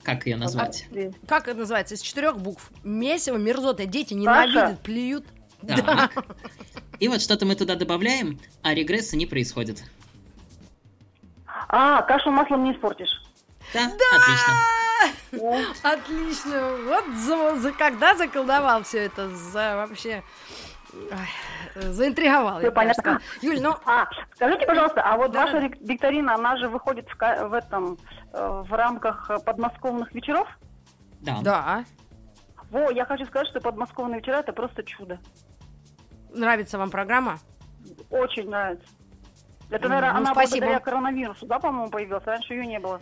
Как 0.02 0.26
ее 0.26 0.36
назвать? 0.36 0.68
Отсутствие. 0.68 1.14
Как 1.26 1.48
это 1.48 1.58
называется? 1.58 1.94
Из 1.94 2.02
четырех 2.02 2.38
букв. 2.38 2.70
Месиво, 2.82 3.36
мерзотное. 3.36 3.86
Дети 3.86 4.12
ненавидят, 4.12 4.80
плюют. 4.80 5.24
Да. 5.62 6.10
И 7.00 7.08
вот 7.08 7.22
что-то 7.22 7.46
мы 7.46 7.54
туда 7.54 7.74
добавляем, 7.74 8.38
а 8.62 8.74
регресса 8.74 9.16
не 9.16 9.24
происходит. 9.24 9.82
А, 11.68 12.02
кашу 12.02 12.30
маслом 12.30 12.64
не 12.64 12.72
испортишь. 12.72 13.22
Да, 13.72 13.86
отлично. 13.86 14.52
Отлично. 15.82 16.76
Вот 16.86 17.04
за, 17.16 17.56
за- 17.56 17.72
когда 17.72 18.14
заколдовал 18.14 18.82
все 18.82 19.04
это, 19.06 19.28
за 19.30 19.76
вообще 19.76 20.22
ай, 21.10 21.82
заинтриговал. 21.92 22.56
Я 22.60 22.70
даже 22.70 22.72
понятно. 22.72 23.02
сказала. 23.02 23.20
Юль, 23.42 23.60
ну 23.60 23.74
А, 23.84 24.06
скажите, 24.34 24.66
пожалуйста, 24.66 25.02
а 25.02 25.16
вот 25.16 25.32
Да. 25.32 25.44
ваша 25.46 25.58
вик- 25.58 25.78
викторина, 25.80 26.34
она 26.34 26.56
же 26.56 26.68
выходит 26.68 27.08
в, 27.08 27.16
в 27.48 27.52
этом, 27.52 27.98
э, 28.32 28.62
в 28.66 28.72
рамках 28.72 29.30
э, 29.30 29.38
подмосковных 29.40 30.12
вечеров? 30.12 30.48
Да. 31.20 31.38
да. 31.42 31.84
Во, 32.70 32.90
я 32.90 33.04
хочу 33.06 33.24
сказать, 33.26 33.48
что 33.48 33.60
подмосковные 33.60 34.20
вечера 34.20 34.36
это 34.36 34.52
просто 34.52 34.82
чудо. 34.84 35.18
Нравится 36.32 36.78
вам 36.78 36.90
программа? 36.90 37.38
Очень 38.10 38.48
нравится. 38.50 38.86
Это, 39.70 39.84
Мгм, 39.88 39.88
наверное, 39.94 40.12
ну, 40.12 40.18
она 40.18 40.32
спасибо. 40.32 40.58
благодаря 40.66 40.80
коронавирусу, 40.80 41.46
да, 41.46 41.58
по-моему, 41.58 41.90
появилась? 41.90 42.24
Раньше 42.24 42.54
ее 42.54 42.66
не 42.66 42.78
было. 42.78 43.00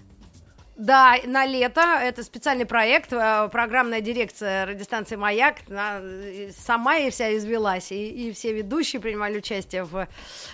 Да, 0.76 1.16
на 1.26 1.44
лето. 1.44 1.82
Это 2.00 2.22
специальный 2.22 2.64
проект. 2.64 3.12
э, 3.12 3.48
Программная 3.52 4.00
дирекция 4.00 4.64
радиостанции 4.64 5.16
«Маяк» 5.16 5.56
она, 5.68 5.98
э, 6.00 6.50
сама 6.56 6.96
и 6.96 7.10
вся 7.10 7.36
извелась. 7.36 7.92
И, 7.92 8.28
и 8.28 8.32
все 8.32 8.52
ведущие 8.52 9.00
принимали 9.00 9.36
участие 9.36 9.84
в, 9.84 10.08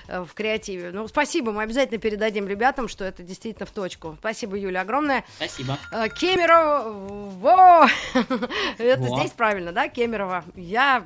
э, 0.08 0.20
в 0.24 0.34
креативе. 0.34 0.90
Ну, 0.92 1.06
спасибо. 1.06 1.52
Мы 1.52 1.62
обязательно 1.62 1.98
передадим 1.98 2.48
ребятам, 2.48 2.88
что 2.88 3.04
это 3.04 3.22
действительно 3.22 3.66
в 3.66 3.70
точку. 3.70 4.16
Спасибо, 4.18 4.56
Юля, 4.56 4.80
огромное. 4.80 5.24
Спасибо. 5.36 5.78
Кемерово, 6.18 6.90
во! 7.38 7.86
Это 8.78 9.02
здесь 9.02 9.30
правильно, 9.30 9.72
да, 9.72 9.88
Кемерово? 9.88 10.44
Я 10.56 11.04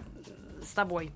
с 0.64 0.72
тобой. 0.72 1.11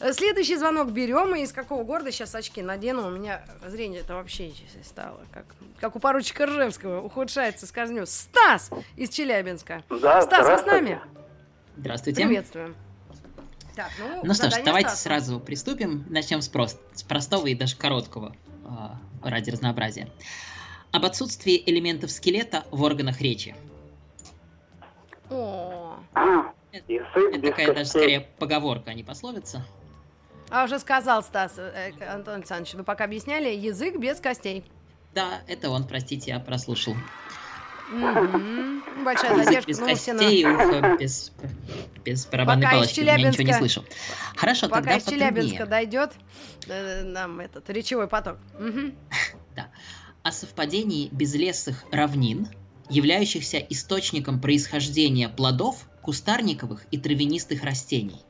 Э, 0.00 0.12
Следующий 0.12 0.56
звонок 0.56 0.90
берем. 0.90 1.34
И 1.34 1.42
из 1.42 1.52
какого 1.52 1.84
города 1.84 2.10
сейчас 2.12 2.34
очки 2.34 2.62
надену? 2.62 3.06
У 3.06 3.10
меня 3.10 3.42
зрение 3.66 4.00
это 4.00 4.14
вообще 4.14 4.52
стало 4.84 5.20
как, 5.32 5.44
как 5.80 5.96
у 5.96 6.00
поручика 6.00 6.46
Ржевского. 6.46 7.00
Ухудшается 7.02 7.66
с 7.66 7.72
каждым 7.72 7.96
днем. 7.98 8.06
Стас 8.06 8.70
из 8.96 9.10
Челябинска. 9.10 9.82
Да, 9.88 10.22
Стас, 10.22 10.46
вы 10.46 10.58
с 10.58 10.66
нами? 10.66 11.00
Здравствуйте. 11.76 12.22
Приветствуем. 12.24 12.74
Так, 13.76 13.90
ну, 14.00 14.20
Ну 14.24 14.34
что 14.34 14.50
ж, 14.50 14.54
давайте 14.64 14.88
Стаса. 14.90 15.02
сразу 15.04 15.38
приступим. 15.40 16.04
Начнем 16.10 16.40
с, 16.42 16.48
прост- 16.48 16.80
с 16.94 17.04
простого 17.04 17.46
и 17.46 17.54
даже 17.54 17.76
короткого 17.76 18.34
а, 18.66 18.98
ради 19.22 19.50
разнообразия. 19.50 20.08
Об 20.90 21.04
отсутствии 21.04 21.62
элементов 21.64 22.10
скелета 22.10 22.64
в 22.72 22.82
органах 22.82 23.20
речи. 23.20 23.54
О, 25.30 25.98
Это- 26.72 26.84
без 26.86 27.02
такая 27.50 27.66
даже 27.68 27.78
костей. 27.80 27.86
скорее 28.00 28.20
поговорка, 28.38 28.90
а 28.90 28.94
не 28.94 29.02
пословица. 29.02 29.64
а 30.50 30.64
уже 30.64 30.78
сказал 30.78 31.22
Стас, 31.22 31.52
э, 31.58 31.92
э, 31.98 32.04
Антон 32.06 32.34
Александрович, 32.36 32.74
вы 32.74 32.84
пока 32.84 33.04
объясняли, 33.04 33.48
язык 33.50 33.96
без 33.98 34.18
костей. 34.20 34.64
Да, 35.14 35.40
это 35.46 35.70
он, 35.70 35.86
простите, 35.86 36.30
я 36.32 36.40
прослушал. 36.40 36.94
Мгм. 37.90 38.82
Большая 39.04 39.32
Язык 39.32 39.44
задержка. 39.44 39.68
без 39.70 39.78
ну, 39.78 39.94
все 39.94 40.12
на- 40.12 40.18
костей, 40.18 40.44
ухо 40.44 40.96
без, 41.00 41.32
без 42.04 42.26
барабанной 42.26 42.62
Пока 42.64 42.74
палочки. 42.76 43.00
Я 43.00 43.16
ничего 43.16 43.30
не 43.30 43.36
Челябинска- 43.50 43.58
слышу. 43.58 43.84
Хорошо, 44.36 44.68
Пока 44.68 44.82
тогда 44.82 44.96
из 44.96 45.04
Челябинска 45.04 45.64
потруднее. 45.64 45.66
дойдет 45.66 46.12
э, 46.66 47.02
нам 47.04 47.40
этот 47.40 47.70
речевой 47.70 48.06
поток. 48.08 48.36
Мгм. 48.58 48.94
О 50.22 50.32
совпадении 50.32 51.08
безлесых 51.12 51.84
равнин, 51.90 52.48
являющихся 52.90 53.56
источником 53.58 54.38
происхождения 54.40 55.30
плодов, 55.30 55.88
кустарниковых 56.08 56.86
и 56.90 56.96
травянистых 56.96 57.62
растений. 57.64 58.24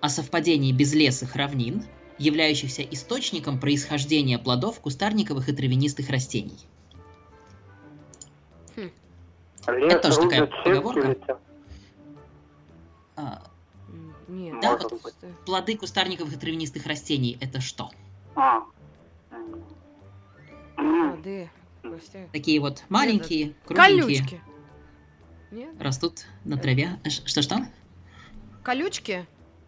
О 0.00 0.08
совпадении 0.08 0.72
безлесых 0.72 1.36
равнин, 1.36 1.84
являющихся 2.16 2.80
источником 2.82 3.60
происхождения 3.60 4.38
плодов, 4.38 4.80
кустарниковых 4.80 5.50
и 5.50 5.52
травянистых 5.52 6.08
растений. 6.08 6.66
Лес 8.74 8.90
Это 9.66 10.08
тоже 10.08 10.30
такая 10.30 10.46
поговорка. 10.46 11.38
А, 13.16 13.42
Нет. 14.28 14.62
Да, 14.62 14.78
вот 14.78 15.02
быть. 15.02 15.14
плоды 15.44 15.76
кустарниковых 15.76 16.32
и 16.32 16.36
травянистых 16.38 16.86
растений 16.86 17.36
это 17.42 17.60
что? 17.60 17.90
А. 18.34 18.62
М. 20.78 21.22
Такие 22.32 22.60
вот 22.60 22.84
маленькие, 22.88 23.54
кругленькие, 23.64 24.02
Колючки. 24.02 24.40
Нет? 25.50 25.80
растут 25.80 26.26
на 26.44 26.56
траве. 26.56 26.98
А 27.04 27.10
Что-что? 27.10 27.66
Колючки? 28.62 29.26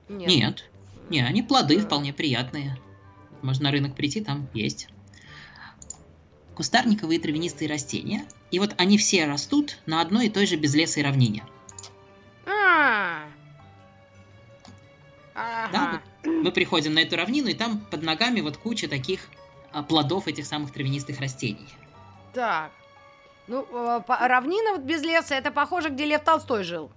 Нет. 0.08 0.28
Нет. 0.28 0.70
Не, 1.08 1.22
они 1.22 1.42
плоды 1.42 1.76
Да. 1.78 1.82
вполне 1.84 2.12
приятные. 2.12 2.78
Можно 3.42 3.64
на 3.64 3.70
рынок 3.70 3.94
прийти, 3.96 4.20
там 4.20 4.48
есть. 4.52 4.88
Кустарниковые 6.54 7.18
травянистые 7.18 7.68
растения. 7.68 8.24
И 8.50 8.58
вот 8.58 8.74
они 8.76 8.98
все 8.98 9.24
растут 9.26 9.78
на 9.86 10.00
одной 10.00 10.26
и 10.26 10.30
той 10.30 10.46
же 10.46 10.56
безлесой 10.56 11.02
равнине. 11.02 11.44
А. 12.46 13.24
Да, 15.72 16.02
вот 16.24 16.32
мы 16.32 16.52
приходим 16.52 16.92
на 16.94 16.98
эту 16.98 17.16
равнину, 17.16 17.48
и 17.48 17.54
там 17.54 17.80
под 17.90 18.02
ногами 18.02 18.40
вот 18.40 18.56
куча 18.58 18.88
таких 18.88 19.28
а, 19.72 19.82
плодов 19.82 20.28
этих 20.28 20.44
самых 20.44 20.72
травянистых 20.72 21.18
растений. 21.20 21.68
Так. 22.32 22.70
Ну, 23.46 23.66
э, 23.72 24.00
равнина 24.06 24.72
вот 24.72 24.82
без 24.82 25.02
леса, 25.02 25.34
это 25.34 25.50
похоже, 25.50 25.88
где 25.90 26.04
Лев 26.04 26.22
Толстой 26.22 26.62
жил. 26.64 26.90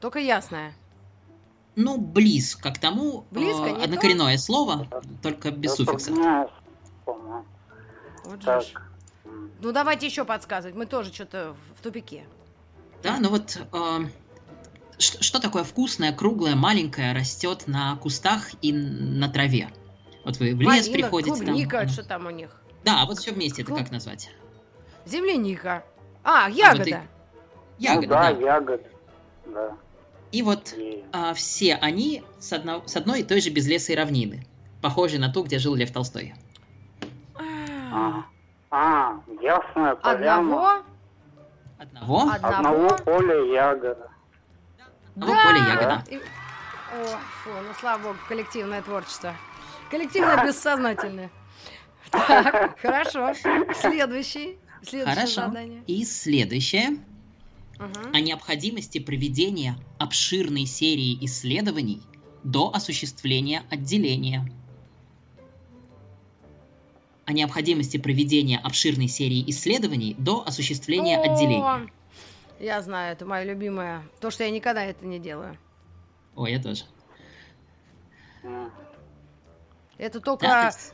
Только 0.00 0.18
ясная. 0.18 0.74
Ну, 1.76 1.96
близко 1.98 2.70
к 2.72 2.78
тому. 2.78 3.24
Близко, 3.30 3.64
э, 3.66 3.84
однокоренное 3.84 4.36
слово, 4.38 4.88
только 5.22 5.50
без 5.50 5.74
суффикса. 5.74 6.06
Затрудняюсь, 6.10 6.50
по-моему. 7.04 7.44
Вот 8.24 8.40
Так. 8.44 8.64
Ну 9.60 9.70
давайте 9.72 10.06
еще 10.06 10.24
подсказывать, 10.24 10.74
мы 10.76 10.86
тоже 10.86 11.12
что-то 11.12 11.54
в 11.78 11.82
тупике. 11.82 12.24
Да, 13.04 13.18
ну 13.20 13.28
вот 13.28 13.60
э, 13.72 14.06
ш- 14.98 15.22
что 15.22 15.38
такое 15.40 15.62
вкусное, 15.62 16.12
круглое, 16.12 16.56
маленькое, 16.56 17.12
растет 17.12 17.68
на 17.68 17.94
кустах 17.96 18.50
и 18.60 18.72
на 18.72 19.28
траве? 19.28 19.70
Вот 20.24 20.38
вы 20.38 20.54
в 20.56 20.60
лес 20.60 20.66
Малина, 20.88 20.92
приходите. 20.92 21.36
там, 21.36 21.46
клубника, 21.46 21.76
э, 21.78 21.88
что 21.88 22.02
там 22.02 22.26
у 22.26 22.30
них? 22.30 22.50
Да, 22.84 23.04
вот 23.06 23.18
все 23.18 23.32
вместе 23.32 23.62
это 23.62 23.70
Клуб- 23.70 23.78
как 23.78 23.92
назвать? 23.92 24.30
Земляника. 25.04 25.84
А, 26.24 26.48
ягода. 26.48 26.84
и- 26.84 26.96
Ягоды, 27.84 28.06
ну, 28.06 28.12
да, 28.12 28.32
да. 28.32 28.40
ягод. 28.40 28.82
Да. 29.46 29.76
И 30.30 30.42
вот 30.42 30.72
И- 30.76 31.04
а, 31.12 31.34
все 31.34 31.74
они 31.76 32.22
с, 32.38 32.52
одно- 32.52 32.86
с 32.86 32.96
одной 32.96 33.20
и 33.20 33.24
той 33.24 33.40
же 33.40 33.50
безлесой 33.50 33.96
равнины, 33.96 34.46
похожей 34.80 35.18
на 35.18 35.32
ту, 35.32 35.42
где 35.42 35.58
жил 35.58 35.74
Лев 35.74 35.90
Толстой. 35.92 36.34
А, 37.34 37.42
А, 37.90 38.24
а, 38.70 39.20
ясная 39.42 39.94
поляна. 39.96 40.80
Одного? 41.78 42.30
Одного, 42.30 42.30
Одного? 42.30 42.96
Поля 43.04 43.34
ягода. 43.52 44.08
одного 45.16 45.32
поля 45.32 45.58
ягода. 45.58 46.04
И- 46.08 46.16
О, 46.16 47.04
фу, 47.42 47.50
ну 47.50 47.74
слава 47.80 48.02
богу, 48.02 48.16
коллективное 48.28 48.80
творчество. 48.82 49.34
Коллективное 49.90 50.36
бессознательное. 50.46 51.30
Так, 52.10 52.78
хорошо. 52.80 53.32
Следующий. 53.74 54.58
Следующее 54.82 55.14
Хорошо. 55.14 55.40
задание. 55.48 55.82
И 55.86 56.04
следующее 56.04 56.90
Мгм. 57.78 58.12
о 58.14 58.20
необходимости 58.20 58.98
проведения 58.98 59.76
обширной 59.98 60.66
серии 60.66 61.18
исследований 61.24 62.02
до 62.44 62.72
осуществления 62.74 63.62
отделения. 63.70 64.50
О 67.24 67.32
необходимости 67.32 67.96
проведения 67.98 68.58
обширной 68.58 69.08
серии 69.08 69.48
исследований 69.50 70.14
до 70.18 70.46
осуществления 70.46 71.18
О, 71.18 71.22
отделения. 71.32 71.92
Я 72.58 72.82
знаю, 72.82 73.12
это 73.12 73.24
мое 73.24 73.44
любимое. 73.44 74.02
То, 74.20 74.30
что 74.30 74.44
я 74.44 74.50
никогда 74.50 74.84
это 74.84 75.06
не 75.06 75.18
делаю. 75.20 75.56
Ой, 76.34 76.52
я 76.52 76.60
тоже. 76.62 76.84
Это 79.98 80.18
Да, 80.18 80.24
только... 80.24 80.46
то 80.46 80.66
есть 80.66 80.92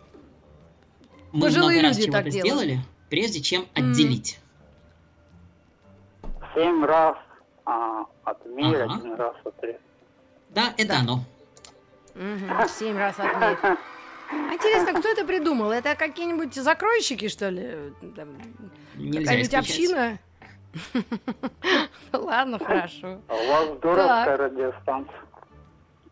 мы 1.33 1.40
пожилые 1.42 1.81
люди 1.81 2.11
так 2.11 2.29
делают. 2.29 2.44
сделали, 2.44 2.81
прежде 3.09 3.40
чем 3.40 3.66
отделить. 3.75 4.38
Семь 6.55 6.85
раз 6.85 7.16
а, 7.64 8.05
отмерь, 8.25 8.83
Ага. 8.83 8.94
один 8.94 9.14
раз 9.14 9.35
отрезь. 9.44 9.77
Да, 10.51 10.75
это 10.77 10.88
Да. 10.88 10.99
оно. 11.01 11.21
Мгм, 12.14 12.68
Семь 12.68 12.97
раз 12.97 13.14
отмерь. 13.18 13.57
А 13.62 13.77
интересно, 14.55 14.99
кто 14.99 15.09
это 15.09 15.25
придумал? 15.25 15.71
Это 15.71 15.94
какие-нибудь 15.94 16.55
закройщики, 16.55 17.29
что 17.29 17.49
ли? 17.51 17.92
Какая-нибудь 18.03 19.55
община? 19.55 20.18
Ладно, 22.12 22.59
хорошо. 22.59 23.21
А 23.29 23.35
у 23.35 23.47
вас 23.49 23.79
дуровская 23.81 24.37
радиостанция. 24.37 25.21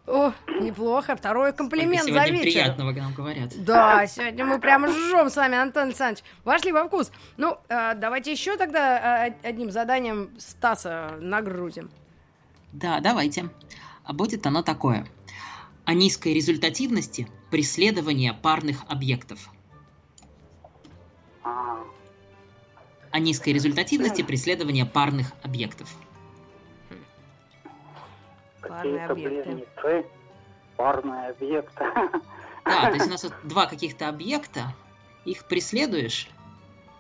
О, 0.07 0.33
неплохо. 0.61 1.17
Второй 1.17 1.53
комплимент 1.53 2.05
за 2.05 2.25
вечер. 2.27 2.43
приятного 2.43 2.93
нам 2.93 3.13
говорят. 3.13 3.53
Да, 3.65 4.07
сегодня 4.07 4.45
мы 4.45 4.61
прямо 4.61 4.89
жжем 4.89 5.29
с 5.29 5.37
вами, 5.37 5.57
Антон 5.57 5.85
Александрович. 5.85 6.23
Вошли 6.45 6.71
во 6.71 6.85
вкус. 6.85 7.11
Ну, 7.37 7.59
э, 7.69 7.95
давайте 7.95 8.31
еще 8.31 8.57
тогда 8.57 9.27
э, 9.27 9.35
одним 9.43 9.73
заданием 9.73 10.31
Стаса 10.39 11.17
нагрузим. 11.21 11.91
Да, 12.73 13.01
давайте. 13.01 13.51
А 14.05 14.13
будет 14.13 14.47
оно 14.47 14.63
такое. 14.63 15.07
О 15.85 15.95
низкой 15.95 16.35
результативности 16.35 17.27
преследования 17.51 18.33
парных 18.33 18.85
объектов. 18.89 19.51
О 21.43 23.19
низкой 23.19 23.53
результативности 23.53 24.23
преследования 24.23 24.87
парных 24.87 25.33
объектов. 25.43 25.89
Парные 28.69 29.09
какие-то 29.09 29.13
объекты. 29.13 29.51
близнецы, 29.53 30.07
парные 30.77 31.29
объекты. 31.31 31.85
Да, 32.65 32.87
то 32.89 32.95
есть 32.95 33.07
у 33.07 33.11
нас 33.11 33.23
вот 33.25 33.33
два 33.45 33.67
каких-то 33.67 34.09
объекта, 34.09 34.63
их 35.25 35.45
преследуешь, 35.47 36.29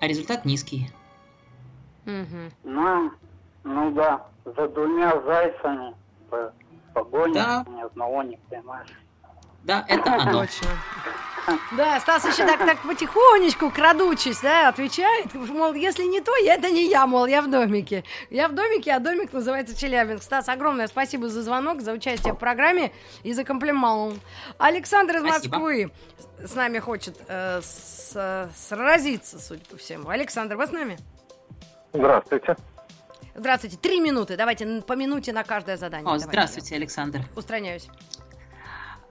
а 0.01 0.07
результат 0.07 0.45
низкий. 0.45 0.91
Мгм. 2.05 2.53
Ну, 2.63 3.13
ну 3.65 3.91
да, 3.93 4.27
за 4.45 4.69
двумя 4.69 5.21
зайцами 5.23 5.95
по- 6.31 6.53
погоня, 6.95 7.35
Да. 7.35 7.65
ни 7.69 7.81
одного 7.81 8.23
не 8.23 8.39
поймаешь. 8.49 9.03
Да, 9.67 9.85
это 9.89 10.15
оно. 10.15 10.41
Точно. 10.43 10.69
Да, 11.77 11.99
Стас 12.01 12.25
еще 12.25 12.45
так, 12.47 12.59
так 12.59 12.79
потихонечку, 12.83 13.71
крадучись, 13.71 14.41
да, 14.41 14.69
отвечает, 14.69 15.33
мол, 15.35 15.75
если 15.75 16.03
не 16.05 16.21
то, 16.21 16.35
я- 16.39 16.55
это 16.55 16.71
не 16.71 16.89
я, 16.89 17.07
мол, 17.07 17.27
я 17.27 17.41
в 17.43 17.49
домике. 17.51 18.03
Я 18.31 18.49
в 18.49 18.53
домике, 18.55 18.93
а 18.93 18.99
домик 19.01 19.33
называется 19.33 19.77
Челябинск. 19.77 20.25
Стас, 20.25 20.49
огромное 20.49 20.87
спасибо 20.89 21.29
за 21.29 21.43
звонок, 21.43 21.83
за 21.83 21.93
участие 21.93 22.33
в 22.33 22.37
программе 22.37 22.93
и 23.25 23.33
за 23.33 23.43
комплимент. 23.45 24.21
Александр 24.59 25.17
из 25.17 25.23
Спасибо. 25.23 25.55
Москвы 25.59 25.91
с 26.45 26.55
нами 26.55 26.79
хочет 26.81 27.17
э, 27.29 27.61
с- 27.63 28.51
сразиться, 28.57 29.39
судя 29.41 29.65
по 29.67 29.77
всему. 29.77 30.09
Александр, 30.09 30.57
вы 30.57 30.67
с 30.67 30.71
нами? 30.73 30.97
Здравствуйте. 31.93 32.57
Здравствуйте, 33.37 33.77
три 33.77 34.01
минуты, 34.01 34.37
давайте 34.37 34.83
по 34.83 34.95
минуте 34.95 35.33
на 35.33 35.45
каждое 35.45 35.77
задание. 35.77 36.05
О, 36.07 36.19
Давайте. 36.19 36.27
здравствуйте, 36.27 36.75
Александр. 36.77 37.21
Устраняюсь. 37.37 37.89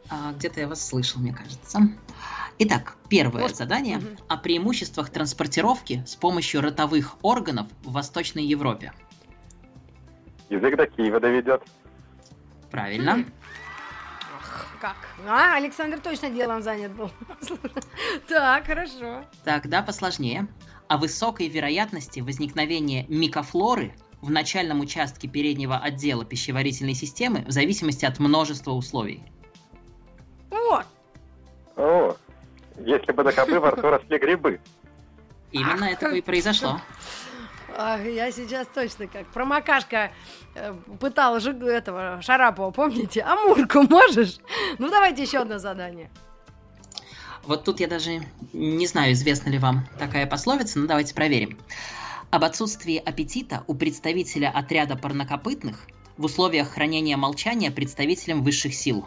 А, 0.09 0.33
Где-то 0.33 0.61
я 0.61 0.67
вас 0.67 0.85
слышал, 0.87 1.21
мне 1.21 1.33
кажется. 1.33 1.81
Итак, 2.57 2.95
первое 3.09 3.41
Может, 3.41 3.57
задание 3.57 3.97
мгм. 3.97 4.17
о 4.27 4.37
преимуществах 4.37 5.09
транспортировки 5.09 6.03
с 6.05 6.15
помощью 6.15 6.61
ротовых 6.61 7.17
органов 7.21 7.67
в 7.83 7.91
Восточной 7.91 8.45
Европе. 8.45 8.93
Язык 10.49 10.77
до 10.77 10.85
Киева 10.87 11.19
доведет. 11.19 11.63
Правильно. 12.71 13.11
М. 13.11 13.33
Ах, 14.37 14.67
как? 14.79 14.95
А, 15.27 15.55
Александр 15.55 15.99
точно 15.99 16.29
делом 16.29 16.61
занят 16.61 16.93
был. 16.93 17.11
Так, 18.29 18.65
хорошо. 18.67 19.25
Тогда 19.43 19.81
посложнее. 19.81 20.47
О 20.87 20.97
высокой 20.97 21.47
вероятности 21.47 22.19
возникновения 22.19 23.05
микофлоры 23.09 23.95
в 24.21 24.29
начальном 24.29 24.79
участке 24.79 25.27
переднего 25.27 25.77
отдела 25.77 26.23
пищеварительной 26.23 26.93
системы 26.93 27.43
в 27.47 27.51
зависимости 27.51 28.05
от 28.05 28.19
множества 28.19 28.71
условий. 28.71 29.23
Если 32.85 33.11
бы 33.11 33.23
до 33.23 33.31
кобы 33.31 33.59
во 33.59 33.71
рту 33.71 33.89
росли 33.89 34.17
грибы. 34.17 34.59
Именно 35.51 35.85
это 35.85 36.09
и 36.09 36.21
произошло. 36.21 36.79
Ах, 37.77 38.05
я 38.05 38.31
сейчас 38.31 38.67
точно 38.67 39.07
как 39.07 39.27
промокашка 39.27 40.11
э, 40.53 40.73
пытала 40.99 41.39
жиг- 41.39 41.65
этого 41.65 42.21
Шарапова, 42.21 42.71
помните? 42.71 43.21
Амурку 43.21 43.81
можешь? 43.83 44.37
Ну, 44.79 44.89
давайте 44.89 45.23
еще 45.23 45.39
одно 45.39 45.57
задание. 45.57 46.09
Вот 47.43 47.65
тут 47.65 47.79
я 47.81 47.87
даже 47.87 48.21
не 48.53 48.87
знаю, 48.87 49.11
известна 49.11 49.49
ли 49.49 49.59
вам 49.59 49.85
такая 49.99 50.25
пословица, 50.25 50.79
но 50.79 50.87
давайте 50.87 51.13
проверим. 51.13 51.57
Об 52.31 52.43
отсутствии 52.43 52.97
аппетита 52.97 53.63
у 53.67 53.75
представителя 53.75 54.51
отряда 54.53 54.95
парнокопытных 54.95 55.85
в 56.17 56.25
условиях 56.25 56.69
хранения 56.69 57.17
молчания 57.17 57.71
представителям 57.71 58.41
высших 58.41 58.73
сил. 58.73 59.05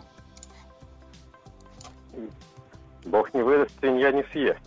Бог 3.08 3.32
не 3.34 3.42
выдаст, 3.42 3.72
свинья 3.80 4.12
не 4.12 4.22
съест. 4.32 4.60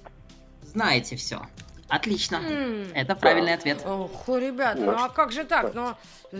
Знаете 0.63 1.15
все. 1.15 1.41
Отлично. 1.87 2.37
М. 2.37 2.87
Это 2.93 3.15
правильный 3.15 3.53
ответ. 3.53 3.81
Ох, 3.85 4.27
ребята, 4.29 4.79
ну 4.79 4.91
а 4.91 5.09
как 5.09 5.31
же 5.31 5.43
так? 5.43 5.73
Ну, 5.73 5.93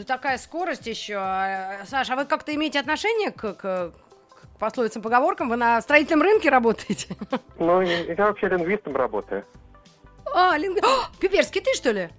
такая 0.06 0.38
скорость 0.38 0.88
еще. 0.88 1.16
А, 1.18 1.82
Саша, 1.86 2.14
а 2.14 2.16
вы 2.16 2.26
как-то 2.26 2.56
имеете 2.56 2.80
отношение 2.80 3.32
к, 3.32 3.54
к- 3.54 3.92
к 3.92 3.94
пословицам, 4.60 5.02
поговоркам? 5.02 5.50
Вы 5.50 5.58
на 5.58 5.82
строительном 5.82 6.22
рынке 6.24 6.50
работаете? 6.50 7.16
Ну, 7.60 7.82
я 7.82 8.16
вообще 8.16 8.48
лингвистом 8.48 8.96
работаю. 8.96 9.46
А, 10.34 10.58
линг... 10.58 10.78
О, 10.84 11.10
Пиперский, 11.20 11.62
ты 11.62 11.74
что 11.76 11.92
ли? 11.92 12.10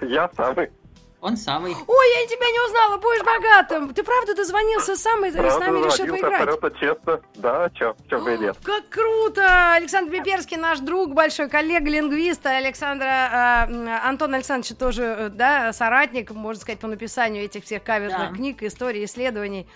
Я 0.00 0.30
самый. 0.36 0.70
Он 1.20 1.36
самый. 1.36 1.74
Ой, 1.74 2.06
я 2.20 2.26
тебя 2.28 2.46
не 2.46 2.66
узнала, 2.66 2.96
будешь 2.98 3.24
богатым. 3.24 3.92
Ты 3.92 4.04
правда 4.04 4.36
дозвонился 4.36 4.94
сам 4.94 5.24
и 5.24 5.30
с 5.30 5.34
нами 5.34 5.84
решил 5.84 6.06
поиграть? 6.06 6.42
абсолютно 6.48 6.70
честно. 6.78 7.20
Да, 7.34 7.70
чё, 7.70 7.96
чё 8.08 8.20
бы 8.20 8.34
и 8.34 8.38
нет. 8.38 8.56
Как 8.62 8.88
круто! 8.88 9.74
Александр 9.74 10.12
Пиперский, 10.12 10.56
наш 10.56 10.78
друг, 10.78 11.14
большой 11.14 11.48
коллега, 11.48 11.90
лингвист. 11.90 12.46
Александра, 12.46 13.66
э, 13.68 13.98
Антон 14.06 14.34
Александрович 14.34 14.76
тоже, 14.78 15.02
э, 15.02 15.28
да, 15.30 15.72
соратник, 15.72 16.30
можно 16.30 16.60
сказать, 16.60 16.78
по 16.78 16.86
написанию 16.86 17.44
этих 17.44 17.64
всех 17.64 17.82
каверзных 17.82 18.30
Да. 18.30 18.36
книг, 18.36 18.62
историй, 18.62 19.04
исследований. 19.04 19.66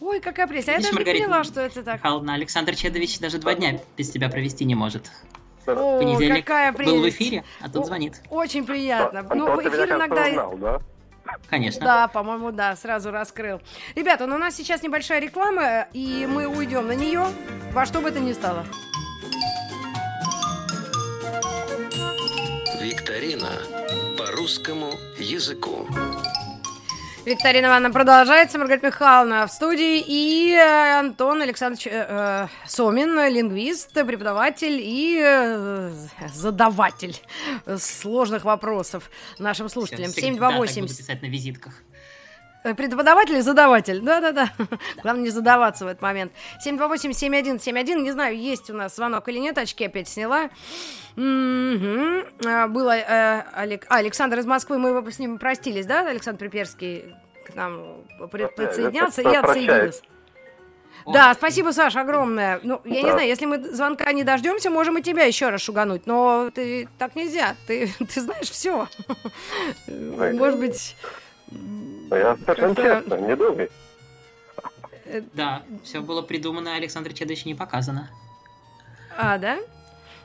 Ой, 0.00 0.20
какая 0.20 0.46
прелесть. 0.46 0.68
А 0.68 0.72
я 0.72 0.78
Видишь, 0.78 0.90
даже 0.90 0.98
не 0.98 1.04
Маргарита, 1.04 1.26
поняла, 1.26 1.44
что 1.44 1.60
это 1.62 1.82
так. 1.82 1.94
Михайловна, 1.96 2.34
Александр 2.34 2.74
Чедович 2.74 3.18
даже 3.20 3.38
два 3.38 3.54
дня 3.54 3.80
без 3.96 4.10
тебя 4.10 4.28
провести 4.28 4.64
не 4.66 4.74
может. 4.74 5.10
О, 5.78 5.98
Понедельник 5.98 6.46
какая 6.46 6.72
прелесть. 6.72 6.94
был 6.96 7.02
в 7.02 7.08
эфире, 7.08 7.44
а 7.60 7.68
тут 7.68 7.82
О, 7.82 7.86
звонит. 7.86 8.20
Очень 8.30 8.64
приятно. 8.66 9.20
Антон, 9.20 9.38
Ну, 9.38 9.46
ты 9.46 9.52
меня, 9.52 9.68
эфир 9.68 9.88
кажется, 9.88 9.96
иногда... 9.96 10.26
узнал, 10.28 10.56
да? 10.58 10.80
Конечно. 11.48 11.84
Да, 11.84 12.08
по-моему, 12.08 12.50
да, 12.50 12.74
сразу 12.76 13.10
раскрыл. 13.10 13.60
Ребята, 13.94 14.26
ну 14.26 14.34
у 14.34 14.38
нас 14.38 14.54
сейчас 14.54 14.82
небольшая 14.82 15.20
реклама, 15.20 15.86
и 15.92 16.26
мы 16.28 16.46
уйдем 16.46 16.86
на 16.86 16.92
нее 16.94 17.24
во 17.72 17.86
что 17.86 18.00
бы 18.00 18.10
то 18.10 18.18
ни 18.20 18.32
стало. 18.32 18.64
Викторина 22.80 23.50
по 24.18 24.30
русскому 24.32 24.90
языку. 25.18 25.86
Викторина 27.30 27.66
Ивановна 27.66 27.92
продолжается, 27.92 28.58
Маргарита 28.58 28.88
Михайловна 28.88 29.46
в 29.46 29.52
студии 29.52 30.02
и 30.04 30.52
э, 30.52 30.98
Антон 30.98 31.40
Александрович 31.40 31.86
э, 31.86 31.90
э, 32.08 32.46
Сомин, 32.66 33.16
лингвист, 33.32 33.92
преподаватель 33.92 34.80
и 34.82 35.20
э, 35.22 35.92
задаватель 36.34 37.16
сложных 37.78 38.44
вопросов 38.44 39.10
нашим 39.38 39.68
слушателям. 39.68 40.10
Всё, 40.10 40.22
всегда 40.22 40.50
так 40.50 40.66
728 40.66 40.82
буду 40.82 40.96
писать 40.96 41.22
на 41.22 41.26
визитках. 41.26 41.74
Э, 42.62 42.74
Преподаватель 42.74 43.36
и 43.36 43.40
задаватель. 43.40 44.00
Да-да-да. 44.00 44.50
Главное 45.02 45.24
не 45.24 45.30
задаваться 45.30 45.84
в 45.84 45.88
этот 45.88 46.02
момент. 46.02 46.32
728-7171. 46.66 48.02
Не 48.02 48.10
знаю, 48.12 48.36
есть 48.38 48.68
у 48.70 48.74
нас 48.74 48.94
звонок 48.96 49.28
или 49.28 49.38
нет. 49.38 49.56
Очки 49.58 49.84
опять 49.86 50.08
сняла. 50.08 50.50
А, 51.16 52.68
Было 52.68 52.96
э, 52.96 53.44
Олег- 53.54 53.86
а, 53.88 53.96
Александр 53.96 54.38
из 54.38 54.46
Москвы. 54.46 54.78
Мы 54.78 54.90
его 54.90 55.10
с 55.10 55.18
ним 55.18 55.38
простились, 55.38 55.86
да? 55.86 56.06
Александр 56.08 56.38
Приперский 56.38 57.14
к 57.46 57.54
нам 57.54 58.04
при- 58.30 58.42
Опять, 58.44 58.56
присоединялся 58.56 59.22
и 59.22 59.34
отсоединился. 59.34 60.02
Да, 61.06 61.32
спасибо, 61.34 61.70
Саша, 61.72 62.02
огромное. 62.02 62.60
Ну, 62.62 62.80
я 62.84 62.96
не 63.00 63.02
Да. 63.06 63.12
знаю, 63.12 63.26
если 63.26 63.46
мы 63.46 63.58
звонка 63.74 64.12
не 64.12 64.22
дождемся, 64.22 64.68
можем 64.70 64.98
и 64.98 65.02
тебя 65.02 65.24
еще 65.24 65.48
раз 65.48 65.62
шугануть. 65.62 66.06
Но 66.06 66.50
ты 66.54 66.88
так 66.98 67.16
нельзя. 67.16 67.56
Ты, 67.66 67.90
ты 68.14 68.20
знаешь 68.20 68.50
все. 68.50 68.86
Может 69.88 70.58
быть. 70.60 70.96
Я 72.10 72.36
совершенно 72.44 72.74
честно, 72.74 73.14
не 73.16 73.36
думай. 73.36 73.70
Да, 75.34 75.62
все 75.84 76.00
было 76.00 76.22
придумано, 76.22 76.74
Александр 76.76 77.12
Чедович 77.12 77.44
не 77.44 77.54
показано. 77.54 78.10
А, 79.16 79.38
да? 79.38 79.58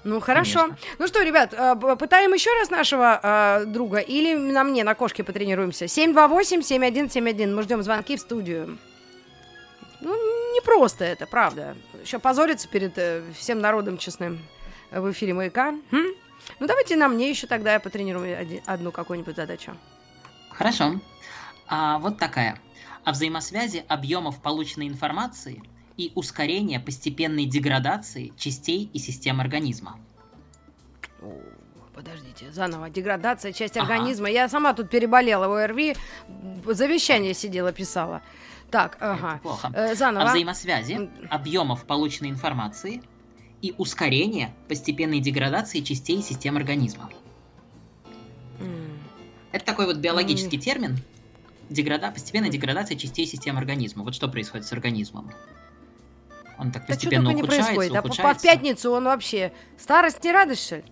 Ну, 0.04 0.19
хорошо. 0.19 0.62
Конечно. 0.65 0.78
Ну 1.00 1.08
что, 1.08 1.24
ребят, 1.24 1.54
э, 1.54 1.76
п- 1.76 1.95
пытаем 1.95 2.32
еще 2.34 2.52
раз 2.60 2.69
нашего 2.69 3.19
э, 3.24 3.65
друга 3.65 3.98
или 3.98 4.36
на 4.36 4.63
мне, 4.63 4.84
на 4.84 4.93
кошке 4.93 5.24
потренируемся? 5.24 5.86
728-7171. 5.86 7.48
Мы 7.56 7.63
ждем 7.63 7.82
звонки 7.82 8.15
в 8.15 8.19
студию. 8.19 8.78
Ну, 10.02 10.54
не 10.54 10.62
просто 10.62 11.04
это, 11.06 11.26
правда. 11.26 11.76
Еще 12.04 12.19
позориться 12.19 12.67
перед 12.67 12.95
э, 13.00 13.24
всем 13.36 13.60
народом 13.60 13.98
честным 13.98 14.39
в 14.91 15.12
эфире 15.12 15.34
«Маяка». 15.34 15.69
М? 15.69 16.13
Ну, 16.60 16.67
давайте 16.67 16.95
на 16.95 17.08
мне 17.08 17.28
еще 17.32 17.48
тогда 17.48 17.74
я 17.74 17.80
потренирую 17.80 18.39
оди- 18.39 18.62
одну 18.67 18.91
какую-нибудь 18.91 19.36
задачу. 19.36 19.76
Хорошо. 20.52 21.00
А, 21.67 21.99
вот 21.99 22.17
такая. 22.17 22.60
О 23.04 23.12
взаимосвязи 23.12 23.86
объемов 23.88 24.41
полученной 24.41 24.88
информации 24.88 25.62
и 25.97 26.12
ускорения 26.15 26.80
постепенной 26.80 27.45
деградации 27.45 28.34
частей 28.38 28.89
и 28.93 28.99
систем 28.99 29.39
организма. 29.39 29.99
О, 31.21 31.32
Подождите, 31.93 32.51
заново. 32.51 32.89
Деградация, 32.89 33.54
часть 33.54 33.78
Ага. 33.78 33.86
организма. 33.93 34.30
Я 34.30 34.49
сама 34.49 34.73
тут 34.73 34.89
переболела 34.89 35.45
ОРВИ, 35.63 35.95
завещание 36.65 37.34
сидела, 37.34 37.71
писала. 37.71 38.21
Так, 38.69 38.97
ага. 38.99 39.36
Это 39.36 39.41
плохо. 39.41 39.71
Э, 39.73 39.91
О 39.91 39.95
заново. 39.95 40.25
взаимосвязи 40.28 40.93
М. 40.93 41.10
объемов 41.30 41.86
полученной 41.86 42.32
информации 42.32 43.01
и 43.62 43.73
ускорения 43.78 44.54
постепенной 44.67 45.21
деградации 45.21 45.80
частей 45.80 46.19
и 46.19 46.21
систем 46.21 46.58
организма. 46.58 47.10
М. 48.60 48.99
Это 49.54 49.63
такой 49.63 49.86
вот 49.86 49.95
биологический 49.97 50.58
термин. 50.60 50.97
Деграда... 51.69 52.12
Постепенная 52.12 52.49
деградация 52.49 52.97
частей 52.97 53.25
систем 53.25 53.58
организма. 53.58 54.04
Вот 54.04 54.13
что 54.15 54.28
происходит 54.28 54.65
с 54.65 54.73
организмом. 54.73 55.32
Он 56.58 56.71
так 56.71 56.84
Да 56.84 56.93
что 56.93 56.93
постепенно 56.93 57.30
не 57.30 57.36
ухудшается, 57.41 57.65
происходит? 57.73 57.91
А 57.91 57.95
по- 57.95 58.01
по 58.04 58.08
ухудшается. 58.08 58.43
пятницу 58.47 58.91
он 58.91 59.04
вообще... 59.06 59.51
Старость 59.78 60.23
не 60.23 60.32
радость, 60.32 60.65
что 60.65 60.75
ли? 60.78 60.84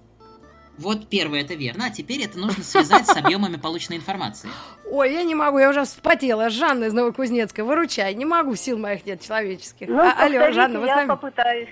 Вот 0.77 1.07
первое, 1.07 1.41
это 1.41 1.53
верно. 1.53 1.86
А 1.86 1.89
теперь 1.91 2.23
это 2.23 2.39
нужно 2.39 2.63
связать 2.63 3.05
с 3.05 3.15
объемами 3.15 3.57
полученной 3.57 3.97
информации. 3.97 4.49
Ой, 4.91 5.13
я 5.13 5.23
не 5.23 5.36
могу, 5.36 5.59
я 5.59 5.69
уже 5.69 5.86
вспотела. 5.86 6.49
Жанна 6.49 6.86
из 6.86 6.93
Новокузнецка, 6.93 7.63
выручай. 7.63 8.13
Не 8.15 8.25
могу, 8.25 8.55
сил 8.55 8.77
моих 8.79 9.05
нет 9.05 9.21
человеческих. 9.21 9.88
Ну, 9.88 9.99
А- 9.99 10.25
алло, 10.25 10.51
Жанна, 10.51 10.79
вы 10.79 10.86
с 10.88 10.89
я 10.89 10.95
нами? 10.97 11.07
попытаюсь. 11.07 11.69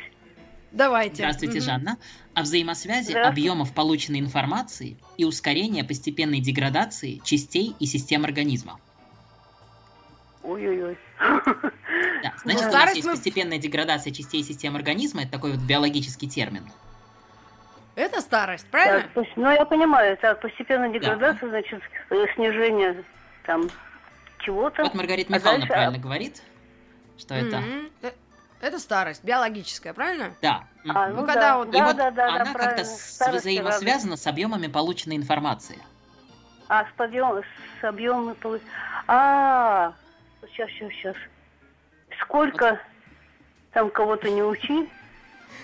Давайте. 0.72 1.16
Здравствуйте, 1.16 1.58
Мгм. 1.58 1.66
Жанна. 1.66 1.98
О 2.34 2.44
взаимосвязи 2.44 3.12
объемов 3.12 3.74
полученной 3.74 4.20
информации 4.20 4.96
и 5.18 5.26
ускорения 5.26 5.84
постепенной 5.84 6.40
деградации 6.40 7.20
частей 7.26 7.76
и 7.80 7.86
систем 7.86 8.24
организма. 8.24 8.80
Ой-ой-ой. 10.44 10.98
Да, 11.20 12.34
значит, 12.44 12.62
у 12.62 12.64
нас 12.64 12.72
старость 12.74 12.96
есть 12.96 13.08
мы- 13.08 13.14
постепенная 13.14 13.58
деградация 13.58 14.12
частей 14.14 14.42
и 14.42 14.44
систем 14.44 14.76
организма. 14.76 15.24
Это 15.24 15.32
такой 15.34 15.52
вот 15.52 15.62
биологический 15.62 16.28
термин. 16.30 16.70
Это 17.96 18.22
старость, 18.22 18.68
правильно? 18.72 19.02
Так, 19.02 19.12
пос- 19.24 19.34
ну, 19.36 19.52
я 19.52 19.66
понимаю, 19.66 20.18
так, 20.18 20.40
постепенная 20.42 20.90
деградация, 20.90 21.50
значит, 21.50 21.82
э, 22.10 22.26
снижение 22.36 23.04
там 23.46 23.70
чего-то. 24.40 24.84
Вот 24.84 24.94
Маргарита 24.96 25.34
А 25.34 25.38
Михайловна 25.38 25.66
дальше- 25.66 25.74
правильно 25.74 26.00
говорит, 26.00 26.42
что 27.18 27.36
это... 27.36 27.58
Мгм. 27.60 27.90
Э, 28.02 28.12
Это 28.62 28.80
старость, 28.80 29.24
биологическая, 29.24 29.94
правильно? 29.94 30.34
Да. 30.42 30.64
А, 30.88 31.08
ну, 31.10 31.22
Ну, 31.22 31.26
когда 31.28 31.42
да, 31.42 31.58
вот- 31.58 31.68
И 31.68 31.72
да, 31.74 31.86
вот 31.86 31.96
да, 31.98 32.12
да, 32.12 32.28
да, 32.28 32.42
она 32.42 32.54
как-то 32.54 32.86
Старость 32.86 33.46
и 33.46 33.50
взаимосвязана 33.50 34.16
с 34.18 34.26
объемами 34.26 34.68
полученной 34.68 35.18
информации. 35.18 35.78
А, 36.70 36.86
с 36.86 36.88
подъем, 36.96 37.42
с 37.82 37.84
объемом 37.84 38.36
полу- 38.36 38.62
А, 39.08 39.94
сейчас, 40.52 40.70
сейчас, 40.72 40.92
сейчас. 40.94 41.16
Сколько 42.22 42.80
там 43.74 43.90
кого-то 43.90 44.30
не 44.30 44.44
учи. 44.44 44.90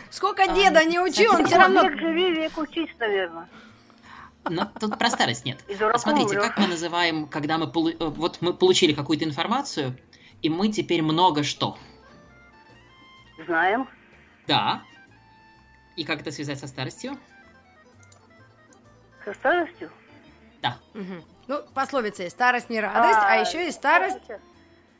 Сколько 0.10 0.44
А, 0.44 0.48
деда 0.56 0.84
не 0.84 1.00
учи, 1.00 1.28
он 1.28 1.46
все 1.46 1.58
равно... 1.58 1.84
Век 1.84 2.00
живи, 2.00 2.32
век 2.34 2.58
учись, 2.58 2.90
наверное. 3.00 3.48
Но 4.50 4.66
тут 4.80 4.98
про 4.98 5.10
старость 5.10 5.46
нет. 5.46 5.60
Смотрите, 5.98 6.36
как 6.36 6.58
мы 6.58 6.68
называем, 6.68 7.28
когда 7.28 7.58
мы 7.58 7.66
полу- 7.68 7.92
э, 7.92 8.06
вот 8.06 8.42
мы 8.42 8.54
получили 8.54 8.94
какую-то 8.94 9.26
информацию, 9.26 9.98
и 10.42 10.50
мы 10.50 10.70
теперь 10.70 11.02
много 11.02 11.44
что. 11.44 11.78
Знаем. 13.46 13.90
Да. 14.48 14.84
И 15.98 16.06
как 16.06 16.22
это 16.22 16.32
связать 16.32 16.60
со 16.60 16.68
старостью? 16.68 17.18
Со 19.26 19.34
старостью. 19.34 19.92
Да. 20.62 20.78
Мгм. 20.94 21.24
Ну, 21.48 21.64
пословица 21.74 22.24
есть, 22.24 22.36
старость 22.36 22.70
не 22.70 22.80
радость, 22.80 23.20
а, 23.22 23.36
еще 23.36 23.68
и 23.68 23.72
старость... 23.72 24.20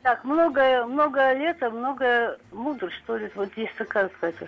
Так, 0.02 0.24
много, 0.24 0.86
много 0.86 1.32
лет, 1.32 1.62
а 1.62 1.70
много 1.70 2.38
мудрость, 2.52 2.96
что 3.04 3.16
ли. 3.16 3.30
Вот 3.34 3.50
есть 3.56 3.74
такая 3.76 4.08
какая-то. 4.08 4.46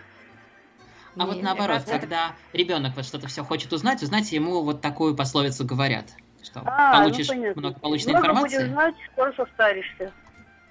А 1.18 1.26
вот 1.26 1.36
Не, 1.36 1.42
наоборот, 1.42 1.68
мне 1.68 1.74
кажется, 1.78 1.92
это- 1.94 2.00
когда 2.06 2.32
ребенок 2.52 2.92
вот 2.94 3.04
что-то 3.04 3.26
все 3.26 3.42
хочет 3.42 3.72
узнать, 3.72 4.02
узнать 4.02 4.30
ему 4.32 4.62
вот 4.62 4.80
такую 4.80 5.16
пословицу 5.16 5.64
говорят, 5.66 6.04
что 6.42 6.62
А, 6.64 6.98
получишь 7.00 7.28
ну, 7.28 7.34
понятно. 7.34 7.60
много 7.62 7.80
полученной 7.80 8.12
Много 8.12 8.26
информации. 8.28 8.56
будешь 8.58 8.70
знать, 8.70 8.94
скоро 9.12 9.32
состаришься. 9.32 10.12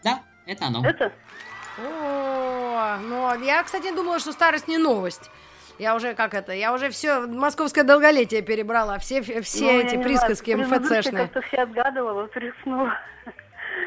Да, 0.03 0.21
это 0.45 0.65
оно. 0.67 0.85
Это? 0.87 1.11
О, 1.77 2.97
ну, 3.01 3.43
я, 3.43 3.61
кстати, 3.63 3.93
думала, 3.93 4.19
что 4.19 4.31
старость 4.31 4.67
не 4.69 4.77
новость. 4.77 5.29
Я 5.77 5.95
уже, 5.95 6.13
как 6.13 6.33
это, 6.33 6.51
я 6.53 6.73
уже 6.73 6.89
все 6.89 7.21
московское 7.21 7.83
долголетие 7.83 8.41
перебрала, 8.41 8.97
все, 8.97 9.21
все 9.21 9.65
Ну, 9.65 9.71
я 9.79 9.81
эти 9.85 9.95
не 9.95 10.03
присказки 10.03 10.51
МФЦшные. 10.51 11.27
как-то 11.27 11.41
все 11.41 11.57
отгадывала, 11.57 12.21
вот 12.23 12.35
рискнула. 12.37 12.93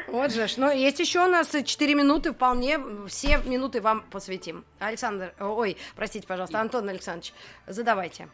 Вот 0.07 0.31
же 0.31 0.47
ж. 0.47 0.57
Ну, 0.57 0.71
есть 0.71 0.99
еще 0.99 1.25
у 1.25 1.27
нас 1.27 1.49
4 1.51 1.95
минуты, 1.95 2.33
вполне 2.33 2.79
все 3.07 3.37
минуты 3.39 3.81
вам 3.81 4.01
посвятим. 4.11 4.63
Александр, 4.79 5.33
ой, 5.39 5.77
простите, 5.95 6.27
пожалуйста, 6.27 6.59
Антон 6.61 6.87
Александрович, 6.89 7.33
задавайте. 7.67 8.29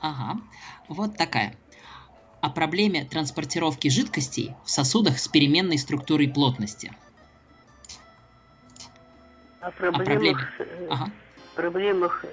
Ага, 0.00 0.40
вот 0.88 1.16
такая. 1.16 1.56
О 2.42 2.50
проблеме 2.50 3.04
транспортировки 3.04 3.88
жидкостей 3.88 4.54
в 4.64 4.70
сосудах 4.70 5.18
с 5.18 5.26
переменной 5.26 5.78
структурой 5.78 6.28
плотности. 6.28 6.92
О 9.60 9.70
проблеме. 9.70 10.04
проблемах, 10.04 10.60
э, 10.60 10.86
Ага. 10.90 11.10
проблемах 11.56 12.24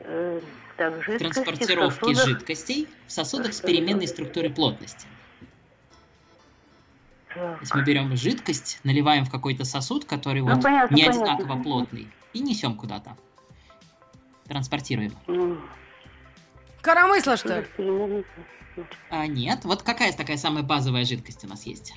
э, 0.00 0.40
так, 0.76 0.94
жидкости, 1.02 1.18
Транспортировки 1.18 1.98
сосудах. 2.14 2.24
жидкостей 2.26 2.88
в 3.06 3.12
сосудах 3.12 3.52
с 3.52 3.60
переменной 3.60 4.06
структурой 4.08 4.50
плотности. 4.50 5.06
То 7.34 7.58
есть 7.60 7.74
мы 7.74 7.82
берем 7.84 8.14
жидкость, 8.16 8.80
наливаем 8.84 9.24
в 9.24 9.30
какой-то 9.30 9.64
сосуд, 9.64 10.04
который 10.04 10.42
Ну, 10.42 10.54
вот 10.54 10.62
понятно, 10.62 10.94
не 10.94 11.04
понятно. 11.04 11.34
одинаково 11.34 11.62
плотный, 11.62 12.08
и 12.32 12.40
несем 12.40 12.76
куда-то. 12.76 13.16
Транспортируем. 14.46 15.12
Ну, 15.26 15.58
Коромысла, 16.82 17.36
что 17.36 17.60
ли? 17.60 18.24
А 19.10 19.26
нет, 19.26 19.64
вот 19.64 19.82
какая 19.82 20.12
такая 20.12 20.36
самая 20.36 20.62
базовая 20.62 21.04
жидкость 21.04 21.44
у 21.44 21.48
нас 21.48 21.64
есть? 21.64 21.94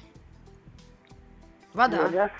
Вода. 1.74 2.04
Вода. 2.04 2.32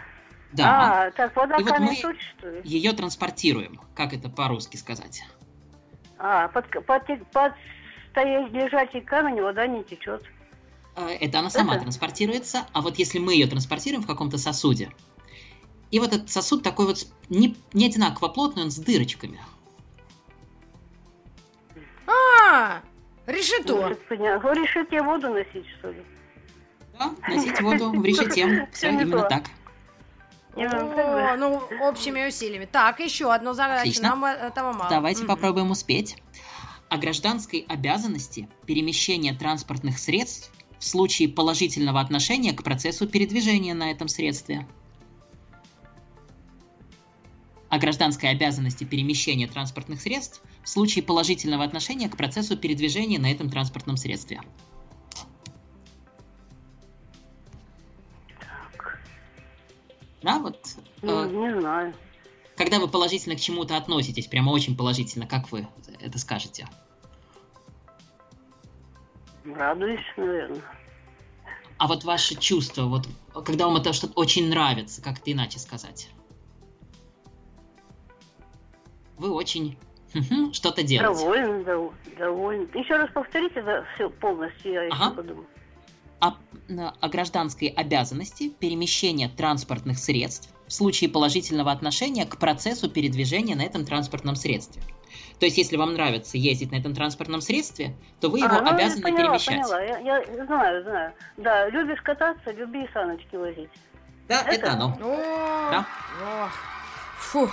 Да. 0.54 1.08
А, 1.08 1.12
так, 1.12 1.36
вода 1.36 1.58
И 1.58 1.64
вот 1.64 1.72
камень 1.74 1.90
мы- 1.90 1.96
суть, 1.96 2.22
что 2.22 2.50
ли? 2.50 2.62
Ее 2.64 2.94
транспортируем. 2.94 3.82
Как 3.94 4.14
это 4.14 4.30
по-русски 4.30 4.78
сказать? 4.78 5.24
А, 6.18 6.48
под, 6.48 6.70
под, 6.86 7.06
под 7.32 7.54
стоять 8.12 8.52
лежачий 8.54 9.02
камень 9.02 9.42
вода 9.42 9.68
не 9.68 9.84
течет. 9.84 10.24
Э, 10.96 11.08
это 11.22 11.40
она 11.40 11.50
сама 11.50 11.76
Это? 11.76 11.84
транспортируется, 11.84 12.66
а 12.74 12.82
вот 12.82 12.98
если 12.98 13.20
мы 13.20 13.34
ее 13.34 13.48
транспортируем 13.48 14.04
в 14.04 14.08
каком-то 14.08 14.38
сосуде, 14.38 14.92
и 15.92 16.00
вот 16.00 16.14
этот 16.14 16.30
сосуд 16.30 16.64
такой 16.64 16.88
вот 16.88 17.08
не, 17.30 17.56
не 17.74 17.86
одинаково 17.86 18.28
плотный, 18.30 18.64
он 18.64 18.72
с 18.72 18.78
дырочками. 18.78 19.40
А, 22.08 22.82
решето. 23.26 23.98
Вы 24.10 24.16
решите 24.16 25.02
воду 25.02 25.30
носить, 25.30 25.66
что 25.80 25.92
ли? 25.92 26.04
Да, 26.98 27.14
носить 27.28 27.62
воду 27.62 27.92
в 27.92 28.04
решете. 28.04 28.68
Все 28.72 28.90
именно 28.90 29.24
так. 29.24 29.46
Ну, 30.56 30.64
О, 30.64 31.36
ну, 31.36 31.62
общими 31.82 32.28
усилиями. 32.28 32.66
Так, 32.66 33.00
еще 33.02 33.34
одну 33.34 33.54
задачу. 33.54 33.82
Отлично. 33.82 34.10
Нам 34.10 34.26
этого 34.26 34.72
мало. 34.72 34.90
Давайте 34.90 35.26
попробуем 35.26 35.72
успеть. 35.72 36.18
О 36.88 36.98
гражданской 36.98 37.66
обязанности 37.68 38.48
перемещения 38.66 39.34
транспортных 39.34 39.98
средств 39.98 40.52
в 40.80 40.84
случае 40.86 41.30
положительного 41.30 42.00
отношения 42.02 42.54
к 42.54 42.64
процессу 42.64 43.08
передвижения 43.08 43.74
на 43.74 43.92
этом 43.92 44.08
средстве. 44.08 44.68
О 47.70 47.78
гражданской 47.78 48.30
обязанности 48.30 48.84
перемещения 48.84 49.48
транспортных 49.48 50.00
средств 50.02 50.42
в 50.64 50.70
случае 50.70 51.04
положительного 51.04 51.64
отношения 51.64 52.08
к 52.10 52.16
процессу 52.18 52.56
передвижения 52.56 53.20
на 53.20 53.32
этом 53.32 53.50
транспортном 53.50 53.98
средстве. 53.98 54.42
Да, 60.22 60.40
вот 60.40 60.58
Ну, 61.02 61.26
э, 61.26 61.30
не 61.30 61.60
знаю. 61.60 61.94
когда 62.56 62.80
вы 62.80 62.88
положительно 62.88 63.36
к 63.36 63.40
чему-то 63.40 63.78
относитесь, 63.78 64.28
прямо 64.28 64.52
очень 64.52 64.76
положительно, 64.76 65.28
как 65.28 65.52
вы 65.52 65.68
это 66.00 66.18
скажете? 66.18 66.68
Радуюсь, 69.46 70.00
наверное. 70.18 70.62
А 71.78 71.88
вот 71.88 72.04
ваши 72.04 72.36
чувства, 72.36 72.84
вот 72.84 73.08
когда 73.46 73.68
вам 73.68 73.78
это 73.78 73.92
что-то 73.94 74.14
очень 74.20 74.50
нравится, 74.50 75.02
как 75.02 75.20
это 75.20 75.32
иначе 75.34 75.60
сказать? 75.60 76.10
Вы 79.18 79.32
очень 79.32 79.78
что-то 80.54 80.84
делаете. 80.84 81.20
Доволен, 81.20 81.64
дов- 81.64 81.94
доволен. 82.18 82.70
Еще 82.74 82.96
раз 82.96 83.10
повторите, 83.14 83.62
да, 83.62 83.86
все 83.96 84.10
полностью, 84.10 84.72
я 84.74 84.84
еще 84.84 84.96
Ага. 84.96 85.16
подумаю. 85.16 85.48
О, 86.22 86.34
н- 86.70 86.94
о 87.00 87.10
гражданской 87.10 87.68
обязанности 87.68 88.50
перемещения 88.50 89.28
транспортных 89.28 90.00
средств 90.00 90.55
в 90.68 90.74
случае 90.74 91.10
положительного 91.10 91.72
отношения 91.72 92.26
к 92.26 92.38
процессу 92.38 92.90
передвижения 92.90 93.56
на 93.56 93.62
этом 93.64 93.86
транспортном 93.86 94.36
средстве. 94.36 94.82
То 95.40 95.46
есть, 95.46 95.58
если 95.58 95.76
вам 95.78 95.94
нравится 95.94 96.38
ездить 96.38 96.72
на 96.72 96.78
этом 96.78 96.94
транспортном 96.96 97.42
средстве, 97.42 97.94
то 98.22 98.30
вы 98.30 98.40
его 98.40 98.50
А, 98.56 98.62
ну, 98.62 98.68
я 98.70 98.74
обязаны 98.76 99.02
поняла, 99.04 99.20
перемещать. 99.38 99.62
поняла. 99.62 99.82
Я, 99.82 100.00
я 100.20 100.46
знаю, 100.46 100.84
знаю. 100.84 101.14
Да, 101.38 101.70
любишь 101.70 102.02
кататься, 102.02 102.52
люби 102.52 102.84
и 102.84 102.90
саночки 102.94 103.36
возить. 103.36 103.70
Да, 104.28 104.42
это, 104.42 104.52
Это- 104.52 104.72
оно. 104.72 104.98
О, 105.02 105.70
Да. 105.72 105.86
ох, 106.46 106.52
Фу. 107.20 107.52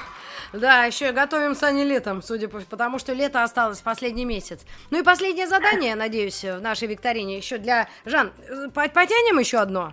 Да, 0.52 0.84
еще 0.84 1.08
и 1.08 1.12
готовим 1.12 1.54
сани 1.54 1.82
летом, 1.82 2.22
судя 2.22 2.46
по 2.48 2.60
потому 2.60 2.98
что 2.98 3.12
лето 3.14 3.42
осталось 3.42 3.80
последний 3.80 4.24
месяц. 4.26 4.64
Ну 4.90 5.00
и 5.00 5.02
последнее 5.02 5.46
задание, 5.46 5.94
надеюсь, 5.94 6.44
в 6.44 6.60
нашей 6.60 6.88
викторине 6.88 7.36
еще 7.38 7.58
для 7.58 7.88
Жан. 8.04 8.32
э, 8.48 8.68
по- 8.68 8.88
Потянем 8.88 9.38
еще 9.38 9.58
одно? 9.58 9.92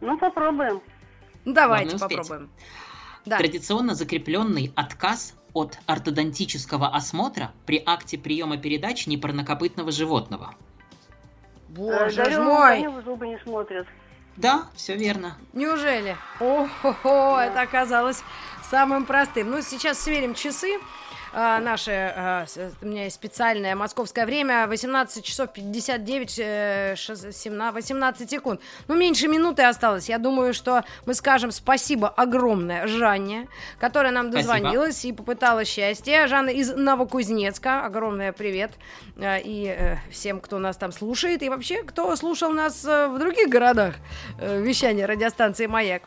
Ну, 0.00 0.16
попробуем. 0.18 0.80
Ну, 1.46 1.52
Давайте 1.54 1.96
попробуем. 1.96 2.50
Да. 3.24 3.38
Традиционно 3.38 3.94
закрепленный 3.94 4.72
отказ 4.74 5.34
от 5.52 5.78
ортодонтического 5.86 6.88
осмотра 6.88 7.52
при 7.64 7.82
акте 7.86 8.18
приема 8.18 8.56
передач 8.56 9.06
непарнокопытного 9.06 9.92
животного. 9.92 10.54
Боже 11.68 12.10
ж 12.10 12.16
Дарю 12.16 12.42
мой! 12.42 12.88
в 12.88 13.04
зубы 13.04 13.28
не 13.28 13.38
смотрят. 13.38 13.86
Да, 14.36 14.66
все 14.74 14.96
верно. 14.96 15.38
Неужели? 15.52 16.16
О-хо-хо, 16.40 17.38
это 17.40 17.62
оказалось 17.62 18.22
самым 18.68 19.06
простым. 19.06 19.50
Ну, 19.50 19.62
сейчас 19.62 20.00
сверим 20.00 20.34
часы. 20.34 20.78
А, 21.38 21.60
наши, 21.60 21.90
а, 22.16 22.46
у 22.80 22.86
меня 22.86 23.04
есть 23.04 23.16
специальное 23.16 23.76
московское 23.76 24.24
время, 24.24 24.66
18 24.66 25.22
часов 25.22 25.52
59, 25.52 26.38
э, 26.42 26.94
шест- 26.96 27.30
17 27.30 27.74
18 27.74 28.30
секунд. 28.30 28.62
Ну, 28.88 28.96
меньше 28.96 29.28
минуты 29.28 29.62
осталось. 29.64 30.08
Я 30.08 30.16
думаю, 30.16 30.54
что 30.54 30.82
мы 31.04 31.12
скажем 31.12 31.50
спасибо 31.50 32.08
огромное 32.08 32.86
Жанне, 32.86 33.48
которая 33.78 34.12
нам 34.12 34.32
Спасибо. 34.32 34.54
дозвонилась 34.54 35.04
и 35.04 35.12
попыталась 35.12 35.68
счастье. 35.68 36.26
Жанна 36.26 36.48
из 36.48 36.70
Новокузнецка, 36.74 37.84
огромное 37.84 38.32
привет. 38.32 38.70
э, 39.18 39.42
И 39.42 39.66
э, 39.66 39.96
всем, 40.10 40.40
кто 40.40 40.58
нас 40.58 40.78
там 40.78 40.90
слушает, 40.90 41.42
и 41.42 41.50
вообще, 41.50 41.82
кто 41.82 42.16
слушал 42.16 42.50
нас 42.50 42.82
э, 42.86 43.08
в 43.08 43.18
других 43.18 43.50
городах 43.50 43.96
вещания 44.40 45.06
радиостанции 45.06 45.66
«Маяк». 45.66 46.02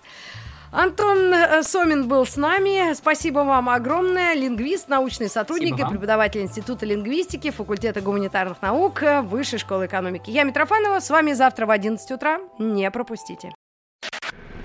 Антон 0.72 1.34
э, 1.34 1.64
Сомин 1.64 2.08
был 2.08 2.26
с 2.26 2.36
нами. 2.36 2.94
Спасибо 2.94 3.40
вам 3.40 3.70
огромное. 3.70 4.34
Лингвист, 4.36 4.88
научный 4.88 5.30
сотрудник 5.30 5.70
Спасибо 5.70 5.80
и 5.80 5.84
вам. 5.84 5.92
преподаватель 5.94 6.42
Института 6.42 6.86
лингвистики, 6.86 7.50
факультета 7.50 8.02
гуманитарных 8.02 8.62
наук, 8.62 9.02
э, 9.04 9.22
Высшей 9.22 9.60
школы 9.60 9.88
экономики. 9.88 10.30
Я 10.30 10.44
Митрофанова. 10.44 11.00
С 11.00 11.10
вами 11.10 11.34
завтра 11.34 11.66
в 11.66 11.72
11 11.72 12.12
утра. 12.12 12.40
Не 12.60 12.90
пропустите. 12.92 13.52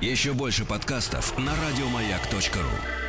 Еще 0.00 0.32
больше 0.32 0.66
подкастов 0.66 1.36
на 1.38 1.52
радиомаяк.ру. 1.52 3.03